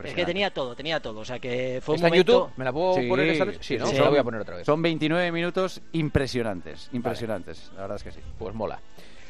es 0.03 0.13
que 0.13 0.25
tenía 0.25 0.51
todo, 0.51 0.75
tenía 0.75 0.99
todo. 0.99 1.21
O 1.21 1.25
sea 1.25 1.39
que 1.39 1.79
fue 1.81 1.95
¿Está 1.95 2.07
un 2.07 2.11
momento... 2.11 2.31
en 2.33 2.37
YouTube? 2.39 2.57
¿Me 2.57 2.65
la 2.65 2.73
puedo 2.73 3.07
poner 3.07 3.27
esta 3.29 3.45
vez? 3.45 3.57
Sí, 3.61 3.77
¿no? 3.77 3.87
Se 3.87 3.99
la 3.99 4.09
voy 4.09 4.19
a 4.19 4.23
poner 4.23 4.41
otra 4.41 4.57
vez. 4.57 4.65
Son 4.65 4.81
29 4.81 5.31
minutos 5.31 5.81
impresionantes, 5.93 6.89
impresionantes. 6.93 7.71
La 7.75 7.81
verdad 7.81 7.97
es 7.97 8.03
que 8.03 8.11
sí. 8.11 8.19
Pues 8.37 8.53
mola. 8.53 8.79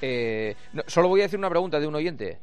Eh, 0.01 0.55
solo 0.87 1.07
voy 1.07 1.21
a 1.21 1.23
decir 1.23 1.39
una 1.39 1.49
pregunta 1.49 1.79
de 1.79 1.87
un 1.87 1.95
oyente. 1.95 2.39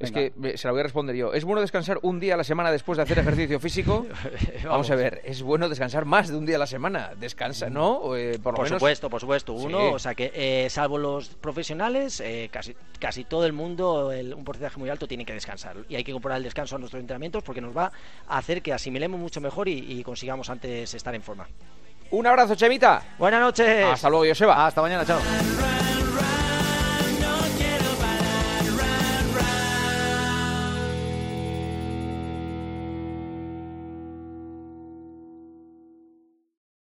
Es 0.00 0.12
que 0.12 0.32
se 0.56 0.66
la 0.66 0.72
voy 0.72 0.80
a 0.80 0.84
responder 0.84 1.14
yo. 1.14 1.34
¿Es 1.34 1.44
bueno 1.44 1.60
descansar 1.60 1.98
un 2.02 2.20
día 2.20 2.32
a 2.32 2.36
la 2.38 2.44
semana 2.44 2.72
después 2.72 2.96
de 2.96 3.02
hacer 3.02 3.18
ejercicio 3.18 3.60
físico? 3.60 4.06
Vamos. 4.64 4.90
a 4.90 4.94
ver, 4.94 5.20
es 5.24 5.42
bueno 5.42 5.68
descansar 5.68 6.06
más 6.06 6.28
de 6.28 6.36
un 6.36 6.46
día 6.46 6.56
a 6.56 6.58
la 6.58 6.66
semana. 6.66 7.10
Descansa, 7.18 7.68
¿no? 7.68 8.16
Eh, 8.16 8.38
por, 8.42 8.66
supuesto, 8.66 9.10
por 9.10 9.20
supuesto. 9.20 9.52
Uno, 9.52 9.92
o 9.92 9.98
sea 9.98 10.14
que, 10.14 10.32
eh, 10.34 10.70
salvo 10.70 10.96
los 10.96 11.28
profesionales, 11.28 12.20
eh, 12.20 12.48
casi, 12.50 12.74
casi 12.98 13.24
todo 13.24 13.44
el 13.44 13.52
mundo, 13.52 14.08
un 14.08 14.44
porcentaje 14.44 14.78
muy 14.78 14.88
alto, 14.88 15.06
tiene 15.06 15.26
que 15.26 15.34
descansar. 15.34 15.76
Y 15.90 15.96
hay 15.96 16.04
que 16.04 16.12
incorporar 16.12 16.38
el 16.38 16.44
descanso 16.44 16.76
a 16.76 16.78
nuestros 16.78 17.00
entrenamientos 17.00 17.42
porque 17.42 17.60
nos 17.60 17.76
va 17.76 17.92
a 18.26 18.38
hacer 18.38 18.62
que 18.62 18.72
asimilemos 18.72 19.20
mucho 19.20 19.42
mejor 19.42 19.68
y, 19.68 20.00
consigamos 20.00 20.48
antes 20.48 20.94
estar 20.94 21.14
en 21.14 21.22
forma. 21.22 21.46
Un 22.10 22.26
abrazo, 22.26 22.54
Chemita. 22.54 23.02
Buenas 23.18 23.40
noches. 23.40 23.84
Hasta 23.84 24.08
luego, 24.08 24.24
Joseba. 24.26 24.66
Hasta 24.66 24.80
mañana, 24.80 25.04
chao. 25.04 25.20